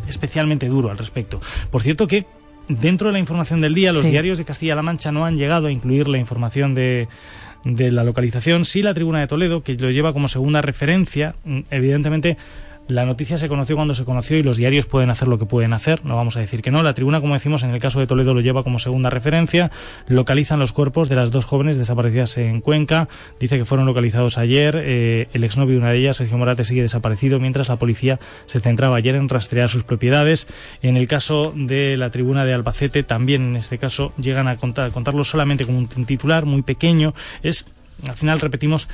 [0.08, 1.40] especialmente duro al respecto.
[1.70, 2.26] Por cierto que
[2.68, 4.10] dentro de la información del día, los Sí.
[4.10, 7.08] diarios de Castilla-La Mancha no han llegado a incluir la información de
[7.62, 11.60] de la localización, sí la Tribuna de Toledo, que lo lleva como segunda referencia, Mm,
[11.70, 12.38] evidentemente
[12.90, 15.72] la noticia se conoció cuando se conoció y los diarios pueden hacer lo que pueden
[15.72, 16.82] hacer, no vamos a decir que no.
[16.82, 19.70] La tribuna, como decimos, en el caso de Toledo lo lleva como segunda referencia.
[20.06, 23.08] Localizan los cuerpos de las dos jóvenes desaparecidas en Cuenca.
[23.38, 24.76] Dice que fueron localizados ayer.
[24.76, 28.60] Eh, el exnovio de una de ellas, Sergio Morate, sigue desaparecido, mientras la policía se
[28.60, 30.46] centraba ayer en rastrear sus propiedades.
[30.82, 34.90] En el caso de la tribuna de Albacete, también en este caso llegan a contar,
[34.90, 37.14] contarlo solamente como un titular muy pequeño.
[37.42, 37.66] Es,
[38.06, 38.88] al final, repetimos,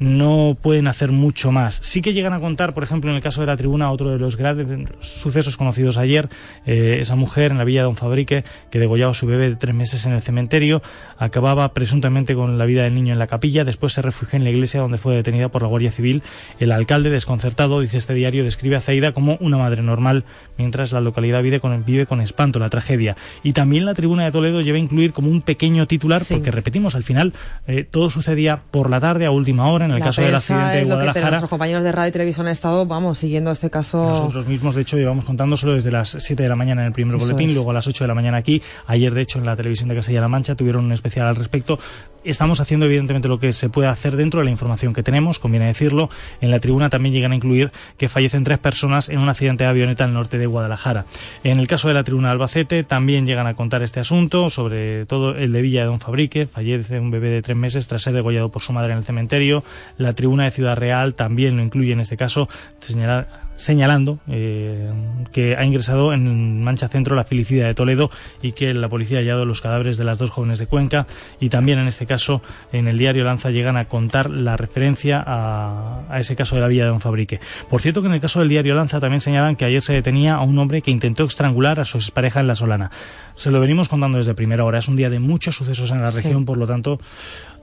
[0.00, 1.78] no pueden hacer mucho más.
[1.82, 4.18] Sí que llegan a contar, por ejemplo, en el caso de la tribuna, otro de
[4.18, 4.66] los graves
[5.00, 6.28] sucesos conocidos ayer,
[6.66, 9.56] eh, esa mujer en la villa de Don Fabrique que degollaba a su bebé de
[9.56, 10.82] tres meses en el cementerio,
[11.18, 14.50] acababa presuntamente con la vida del niño en la capilla, después se refugió en la
[14.50, 16.22] iglesia donde fue detenida por la Guardia Civil.
[16.58, 20.24] El alcalde, desconcertado, dice este diario, describe a Zaida como una madre normal,
[20.60, 23.16] mientras la localidad vive con, vive con espanto la tragedia.
[23.42, 26.94] Y también la tribuna de Toledo lleva a incluir como un pequeño titular, porque repetimos,
[26.94, 27.32] al final
[27.66, 30.84] eh, todo sucedía por la tarde, a última hora, en el caso del accidente de
[30.84, 31.30] Guadalajara.
[31.30, 34.02] nuestros compañeros de radio y televisión han estado, vamos, siguiendo este caso.
[34.04, 37.16] Nosotros mismos, de hecho, llevamos contándoselo desde las 7 de la mañana en el primer
[37.16, 37.54] Eso boletín, es.
[37.54, 38.62] luego a las 8 de la mañana aquí.
[38.86, 41.78] Ayer, de hecho, en la televisión de Castilla-La Mancha tuvieron un especial al respecto.
[42.22, 45.66] Estamos haciendo, evidentemente, lo que se puede hacer dentro de la información que tenemos, conviene
[45.66, 46.10] decirlo.
[46.42, 49.70] En la tribuna también llegan a incluir que fallecen tres personas en un accidente de
[49.70, 51.06] avioneta al norte de Guadalajara.
[51.44, 55.06] En el caso de la tribuna de Albacete también llegan a contar este asunto, sobre
[55.06, 58.12] todo el de Villa de Don Fabrique, fallece un bebé de tres meses tras ser
[58.12, 59.64] degollado por su madre en el cementerio.
[59.96, 62.48] La tribuna de Ciudad Real también lo incluye en este caso,
[62.80, 64.90] señalar señalando eh,
[65.32, 68.10] que ha ingresado en Mancha Centro la Felicidad de Toledo
[68.42, 71.06] y que la policía ha hallado los cadáveres de las dos jóvenes de Cuenca
[71.40, 72.40] y también en este caso
[72.72, 76.68] en el diario Lanza llegan a contar la referencia a, a ese caso de la
[76.68, 77.38] villa de Don Fabrique.
[77.68, 80.36] Por cierto que en el caso del diario Lanza también señalan que ayer se detenía
[80.36, 82.90] a un hombre que intentó estrangular a su expareja en La Solana.
[83.36, 84.78] Se lo venimos contando desde primera hora.
[84.78, 86.22] Es un día de muchos sucesos en la Sí.
[86.22, 86.98] región, por lo tanto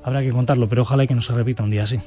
[0.03, 1.99] habrá que contarlo, pero ojalá que no se repita un día así.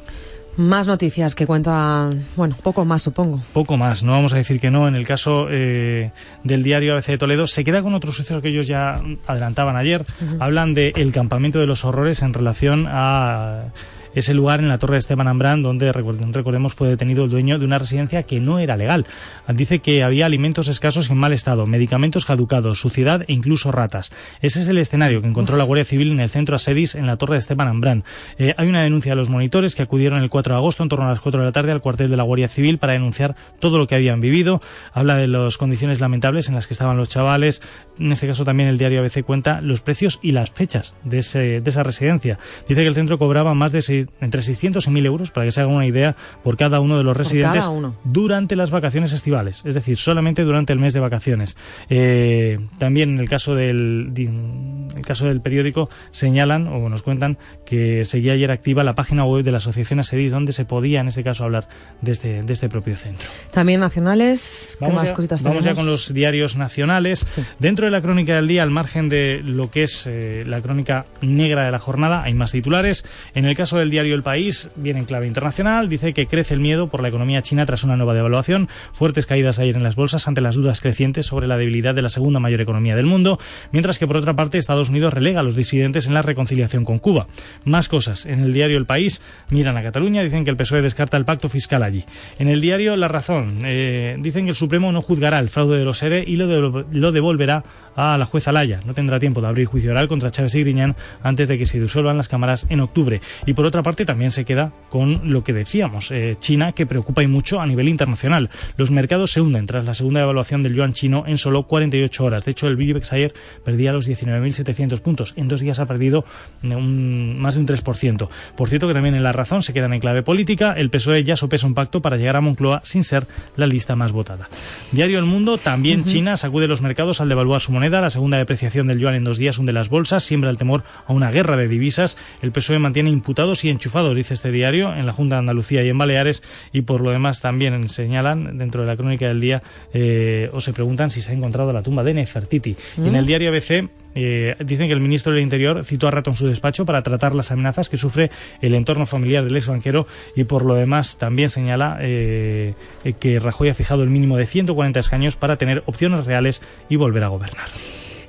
[0.56, 3.42] Más noticias que cuentan, bueno, poco más supongo.
[3.52, 4.88] Poco más, no vamos a decir que no.
[4.88, 6.10] En el caso eh,
[6.44, 10.04] del diario ABC de Toledo, se queda con otros sucesos que ellos ya adelantaban ayer.
[10.38, 13.66] Hablan del el campamento de los horrores en relación a
[14.14, 17.64] ese lugar en la Torre de Esteban Ambrán, donde recordemos fue detenido el dueño de
[17.64, 19.06] una residencia que no era legal.
[19.48, 24.10] Dice que había alimentos escasos y en mal estado, medicamentos caducados, suciedad e incluso ratas.
[24.42, 27.16] Ese es el escenario que encontró la Guardia Civil en el centro Asedis en la
[27.16, 28.04] Torre de Esteban Ambrán.
[28.38, 31.06] Eh, hay una denuncia de los monitores que acudieron el 4 de agosto en torno
[31.06, 33.78] a las 4 de la tarde al cuartel de la Guardia Civil para denunciar todo
[33.78, 34.60] lo que habían vivido.
[34.92, 37.62] Habla de las condiciones lamentables en las que estaban los chavales.
[37.98, 41.60] En este caso también el diario ABC cuenta los precios y las fechas de, ese-
[41.60, 42.38] de esa residencia.
[42.68, 45.52] Dice que el centro cobraba más de seis- entre 600 y 1000 euros, para que
[45.52, 47.68] se hagan una idea, por cada uno de los residentes
[48.04, 51.56] durante las vacaciones estivales, es decir, solamente durante el mes de vacaciones.
[51.88, 58.04] Eh, también en el caso del el caso del periódico señalan o nos cuentan que
[58.04, 61.22] seguía ayer activa la página web de la Asociación Asedis donde se podía en este
[61.22, 61.68] caso hablar
[62.00, 63.28] de este de este propio centro.
[63.50, 67.26] También nacionales, ¿qué Vamos, más ya, cositas vamos ya con los diarios nacionales.
[67.58, 71.06] Dentro de la crónica del día, al margen de lo que es eh, la crónica
[71.20, 73.04] negra de la jornada, hay más titulares.
[73.34, 76.60] En el caso del diario El País, viene en clave internacional, dice que crece el
[76.60, 80.28] miedo por la economía china tras una nueva devaluación, fuertes caídas ayer en las bolsas
[80.28, 83.40] ante las dudas crecientes sobre la debilidad de la segunda mayor economía del mundo,
[83.72, 87.00] mientras que por otra parte Estados Unidos relega a los disidentes en la reconciliación con
[87.00, 87.26] Cuba.
[87.64, 88.26] Más cosas.
[88.26, 91.24] En el diario El País miran a Cataluña, dicen que el PSOE E descarta el
[91.24, 92.04] pacto fiscal allí.
[92.38, 95.84] En el diario La Razón eh, dicen que el Supremo no juzgará el fraude de
[95.84, 97.64] los ERE y lo, de- lo devolverá
[97.96, 98.80] a la jueza Laya.
[98.86, 101.80] No tendrá tiempo de abrir juicio oral contra Chávez y Griñán antes de que se
[101.80, 103.20] disuelvan las cámaras en octubre.
[103.46, 107.22] Y por otra parte también se queda con lo que decíamos, eh, China, que preocupa
[107.22, 108.50] y mucho a nivel internacional.
[108.76, 112.44] Los mercados se hunden tras la segunda evaluación del yuan chino en solo 48 horas.
[112.44, 113.34] De hecho, el BIBEX ayer
[113.64, 115.34] perdía los 19.700 puntos.
[115.36, 116.24] En dos días ha perdido
[116.62, 118.28] un- más de un 3%.
[118.56, 120.72] Por cierto que también en La Razón se quedan en clave política.
[120.76, 123.26] El PSOE ya sopesa un pacto para llegar a Moncloa sin ser
[123.56, 124.48] la lista más votada.
[124.92, 127.79] Diario El Mundo, también China sacude los mercados al devaluar su moneda.
[127.88, 131.14] La segunda depreciación del yuan en dos días hunde las bolsas, siembra el temor a
[131.14, 132.18] una guerra de divisas.
[132.42, 135.88] El PSOE mantiene imputados y enchufados, dice este diario, en la Junta de Andalucía y
[135.88, 136.42] en Baleares.
[136.72, 139.62] Y por lo demás también señalan, dentro de la crónica del día,
[139.94, 142.76] eh, o se preguntan si se ha encontrado la tumba de Nefertiti.
[142.98, 146.30] Y en el diario ABC eh, dicen que el ministro del Interior citó a Rato
[146.30, 148.30] en su despacho para tratar las amenazas que sufre
[148.60, 150.06] el entorno familiar del ex banquero
[150.36, 154.46] y por lo demás también señala eh, eh, que Rajoy ha fijado el mínimo de
[154.46, 157.68] 140 escaños para tener opciones reales y volver a gobernar.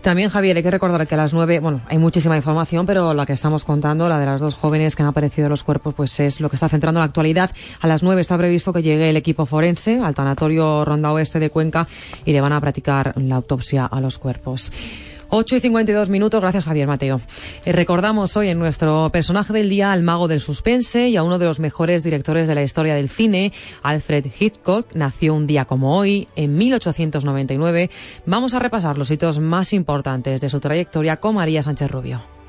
[0.01, 3.27] También, Javier, hay que recordar que a las nueve, bueno, hay muchísima información, pero la
[3.27, 6.41] que estamos contando, la de las dos jóvenes que han aparecido los cuerpos, pues es
[6.41, 7.51] lo que está centrando la actualidad.
[7.79, 11.51] A las nueve está previsto que llegue el equipo forense al tanatorio Ronda Oeste de
[11.51, 11.87] Cuenca
[12.25, 14.71] y le van a practicar la autopsia a los cuerpos.
[15.33, 17.21] 8 y 52 minutos, gracias Javier Mateo.
[17.63, 21.39] Eh, recordamos hoy en nuestro personaje del día al mago del suspense y a uno
[21.39, 24.93] de los mejores directores de la historia del cine, Alfred Hitchcock.
[24.93, 27.89] Nació un día como hoy, en 1899.
[28.25, 32.40] Vamos a repasar los hitos más importantes de su trayectoria con María Sánchez Rubio.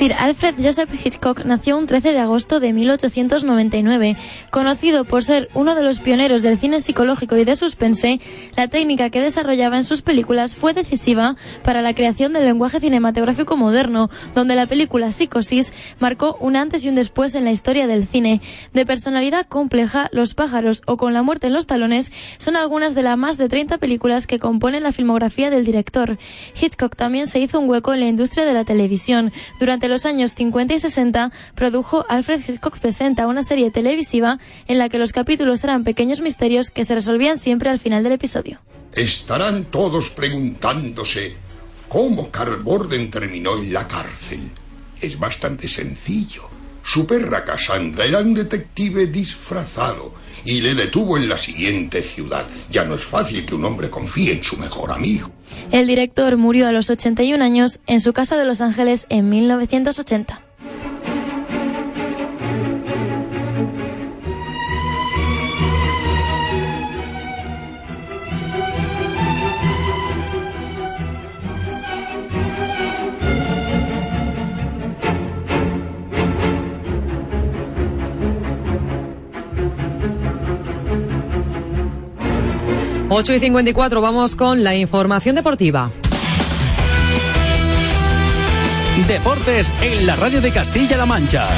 [0.00, 4.16] Sir Alfred Joseph Hitchcock nació un 13 de agosto de 1899.
[4.50, 8.18] Conocido por ser uno de los pioneros del cine psicológico y de suspense,
[8.56, 13.58] la técnica que desarrollaba en sus películas fue decisiva para la creación del lenguaje cinematográfico
[13.58, 18.08] moderno, donde la película Psicosis marcó un antes y un después en la historia del
[18.08, 18.40] cine.
[18.72, 23.02] De personalidad compleja, Los pájaros o Con la muerte en los talones son algunas de
[23.02, 26.16] las más de 30 películas que componen la filmografía del director.
[26.58, 29.30] Hitchcock también se hizo un hueco en la industria de la televisión.
[29.58, 34.88] Durante los años 50 y 60 produjo Alfred Hitchcock Presenta, una serie televisiva en la
[34.88, 38.60] que los capítulos eran pequeños misterios que se resolvían siempre al final del episodio.
[38.94, 41.34] Estarán todos preguntándose
[41.88, 44.50] cómo Carl Borden terminó en la cárcel.
[45.00, 46.48] Es bastante sencillo.
[46.82, 50.14] Su perra Cassandra era un detective disfrazado
[50.44, 52.46] y le detuvo en la siguiente ciudad.
[52.70, 55.30] Ya no es fácil que un hombre confíe en su mejor amigo.
[55.72, 60.49] El director murió a los 81 años en su casa de Los Ángeles en 1980.
[83.12, 85.90] 8 y 54, vamos con la información deportiva.
[89.08, 91.48] Deportes en la radio de Castilla-La Mancha.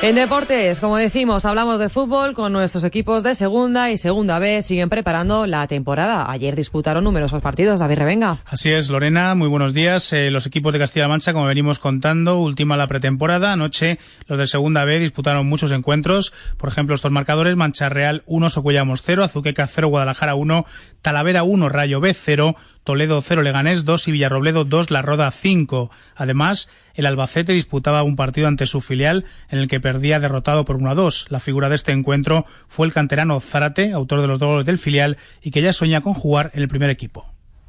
[0.00, 4.62] En deportes, como decimos, hablamos de fútbol con nuestros equipos de segunda y segunda B.
[4.62, 6.30] Siguen preparando la temporada.
[6.30, 7.80] Ayer disputaron numerosos partidos.
[7.80, 8.38] David Revenga.
[8.44, 9.34] Así es, Lorena.
[9.34, 10.12] Muy buenos días.
[10.12, 13.52] Eh, los equipos de Castilla-La Mancha, como venimos contando, última la pretemporada.
[13.52, 16.32] Anoche los de segunda B disputaron muchos encuentros.
[16.58, 20.64] Por ejemplo, estos marcadores: Mancha Real 1, Socuellamos 0, Azuqueca 0, Guadalajara 1,
[21.02, 22.54] Talavera 1, Rayo B 0,
[22.88, 25.90] Toledo 0, Leganés 2 y Villarrobledo 2, La Roda 5.
[26.16, 30.76] Además, el Albacete disputaba un partido ante su filial en el que perdía derrotado por
[30.76, 31.26] 1 a 2.
[31.28, 34.78] La figura de este encuentro fue el canterano Zárate, autor de los dos goles del
[34.78, 37.26] filial y que ya sueña con jugar en el primer equipo.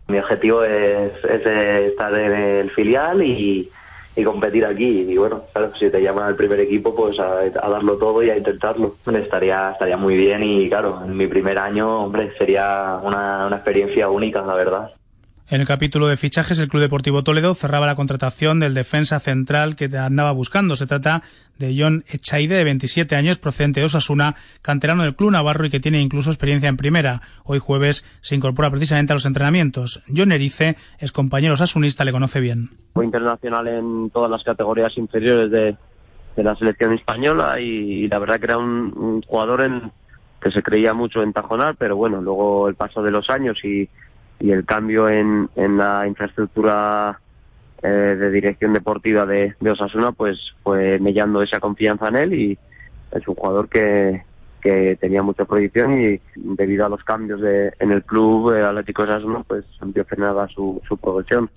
[0.08, 3.70] Mi objetivo es, estar en el filial y,
[4.24, 5.02] competir aquí.
[5.02, 5.44] Y bueno,
[5.78, 8.96] si te llaman al primer equipo, pues a, darlo todo y a intentarlo.
[9.06, 14.10] Estaría, estaría muy bien y claro, en mi primer año, hombre, sería una, una experiencia
[14.10, 14.92] única, la verdad.
[15.52, 19.76] En el capítulo de fichajes, el Club Deportivo Toledo cerraba la contratación del defensa central
[19.76, 20.76] que andaba buscando.
[20.76, 21.24] Se trata
[21.58, 25.80] de John Echaide, de 27 años, procedente de Osasuna, canterano del Club Navarro y que
[25.80, 27.22] tiene incluso experiencia en primera.
[27.46, 30.04] Hoy jueves se incorpora precisamente a los entrenamientos.
[30.16, 32.70] John Erice es compañero osasunista, le conoce bien.
[32.94, 35.76] Fue internacional en todas las categorías inferiores de,
[36.36, 39.92] la selección española y, la verdad que era un, jugador en,
[40.40, 43.90] que se creía mucho en Tajonar, pero bueno, luego el paso de los años y
[44.40, 47.20] y el cambio en, en la infraestructura
[47.82, 52.58] eh, de dirección deportiva de, de, Osasuna pues fue mellando esa confianza en él y
[53.12, 54.24] es un jugador que,
[54.62, 59.04] que tenía mucha proyección y debido a los cambios de, en el club eh, Atlético
[59.04, 61.50] Osasuna pues vio frenada su, su progresión.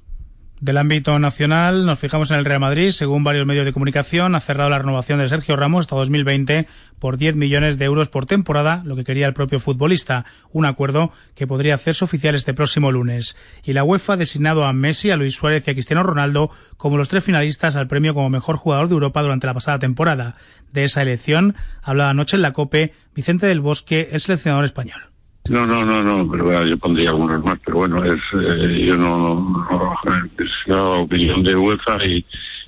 [0.63, 2.93] Del ámbito nacional, nos fijamos en el Real Madrid.
[2.93, 6.69] Según varios medios de comunicación, ha cerrado la renovación de Sergio Ramos hasta 2020
[7.01, 10.25] por 10 millones de euros por temporada, lo que quería el propio futbolista.
[10.53, 13.37] Un acuerdo que podría hacerse oficial este próximo lunes.
[13.65, 16.97] Y la UEFA ha designado a Messi, a Luis Suárez y a Cristiano Ronaldo como
[16.97, 20.37] los tres finalistas al premio como mejor jugador de Europa durante la pasada temporada.
[20.73, 25.12] De esa elección hablaba anoche en la COPE Vicente del Bosque, el seleccionador español.
[25.51, 29.67] No, no, no, no, pero yo pondría algunos más, pero bueno, es eh, yo no,
[29.71, 29.97] no,
[30.39, 32.25] es la opinión de UEFA y,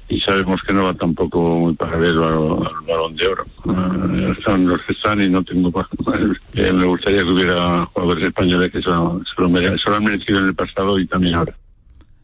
[0.09, 3.47] y sabemos que no va tampoco muy paralelo al, al balón de oro.
[3.65, 5.87] Uh, están los que están y no tengo más.
[6.53, 10.55] Me gustaría que hubiera jugadores españoles que se lo, se lo han merecido en el
[10.55, 11.55] pasado y también ahora.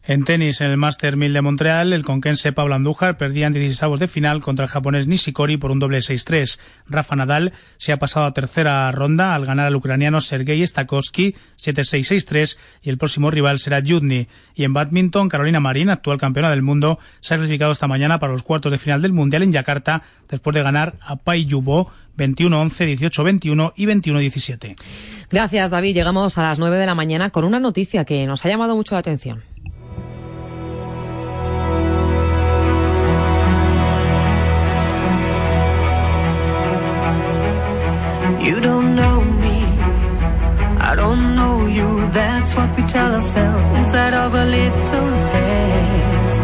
[0.03, 3.99] En tenis, en el Master 1000 de Montreal, el conquense Pablo Andújar perdía en 16
[3.99, 6.59] de final contra el japonés Nishikori por un doble 6-3.
[6.87, 12.57] Rafa Nadal se ha pasado a tercera ronda al ganar al ucraniano Sergei Stakowski 7-6-6-3
[12.81, 14.27] y el próximo rival será Judny.
[14.55, 18.33] Y en badminton, Carolina Marín, actual campeona del mundo, se ha clasificado esta mañana para
[18.33, 22.97] los cuartos de final del Mundial en Yakarta después de ganar a Pai Yubo 21-11,
[22.97, 24.75] 18-21 y 21-17.
[25.29, 25.93] Gracias, David.
[25.93, 28.95] Llegamos a las 9 de la mañana con una noticia que nos ha llamado mucho
[28.95, 29.50] la atención.
[42.13, 44.81] That's what we tell ourselves inside of a little
[45.31, 46.39] place.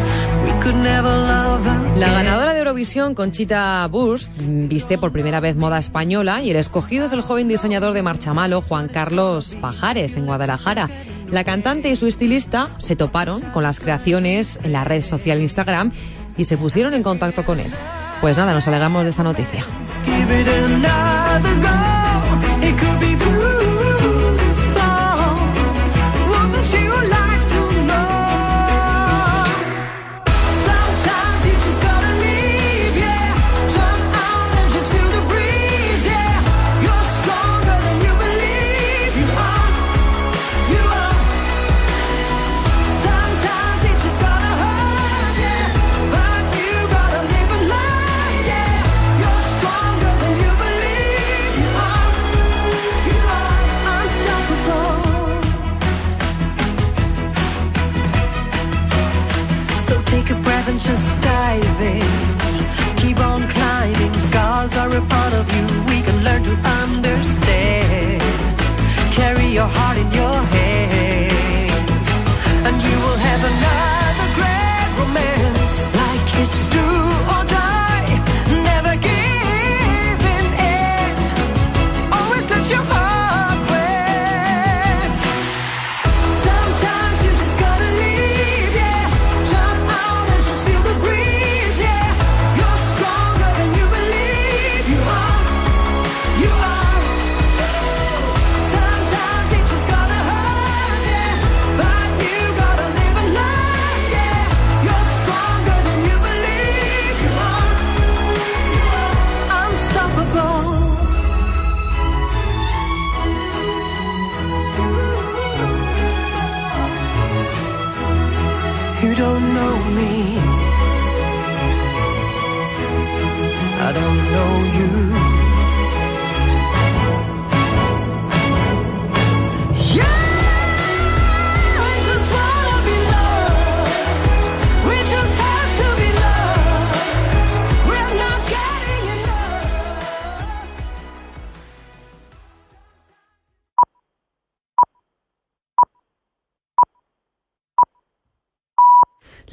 [0.46, 1.48] We could never love
[1.98, 7.06] La ganadora de Eurovisión, Conchita Burst, viste por primera vez moda española y el escogido
[7.06, 10.90] es el joven diseñador de marchamalo, Juan Carlos Pajares, en Guadalajara.
[11.32, 15.92] La cantante y su estilista se toparon con las creaciones en la red social Instagram
[16.38, 17.74] y se pusieron en contacto con él.
[18.22, 19.66] Pues nada, nos alegramos de esta noticia.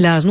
[0.05, 0.23] Las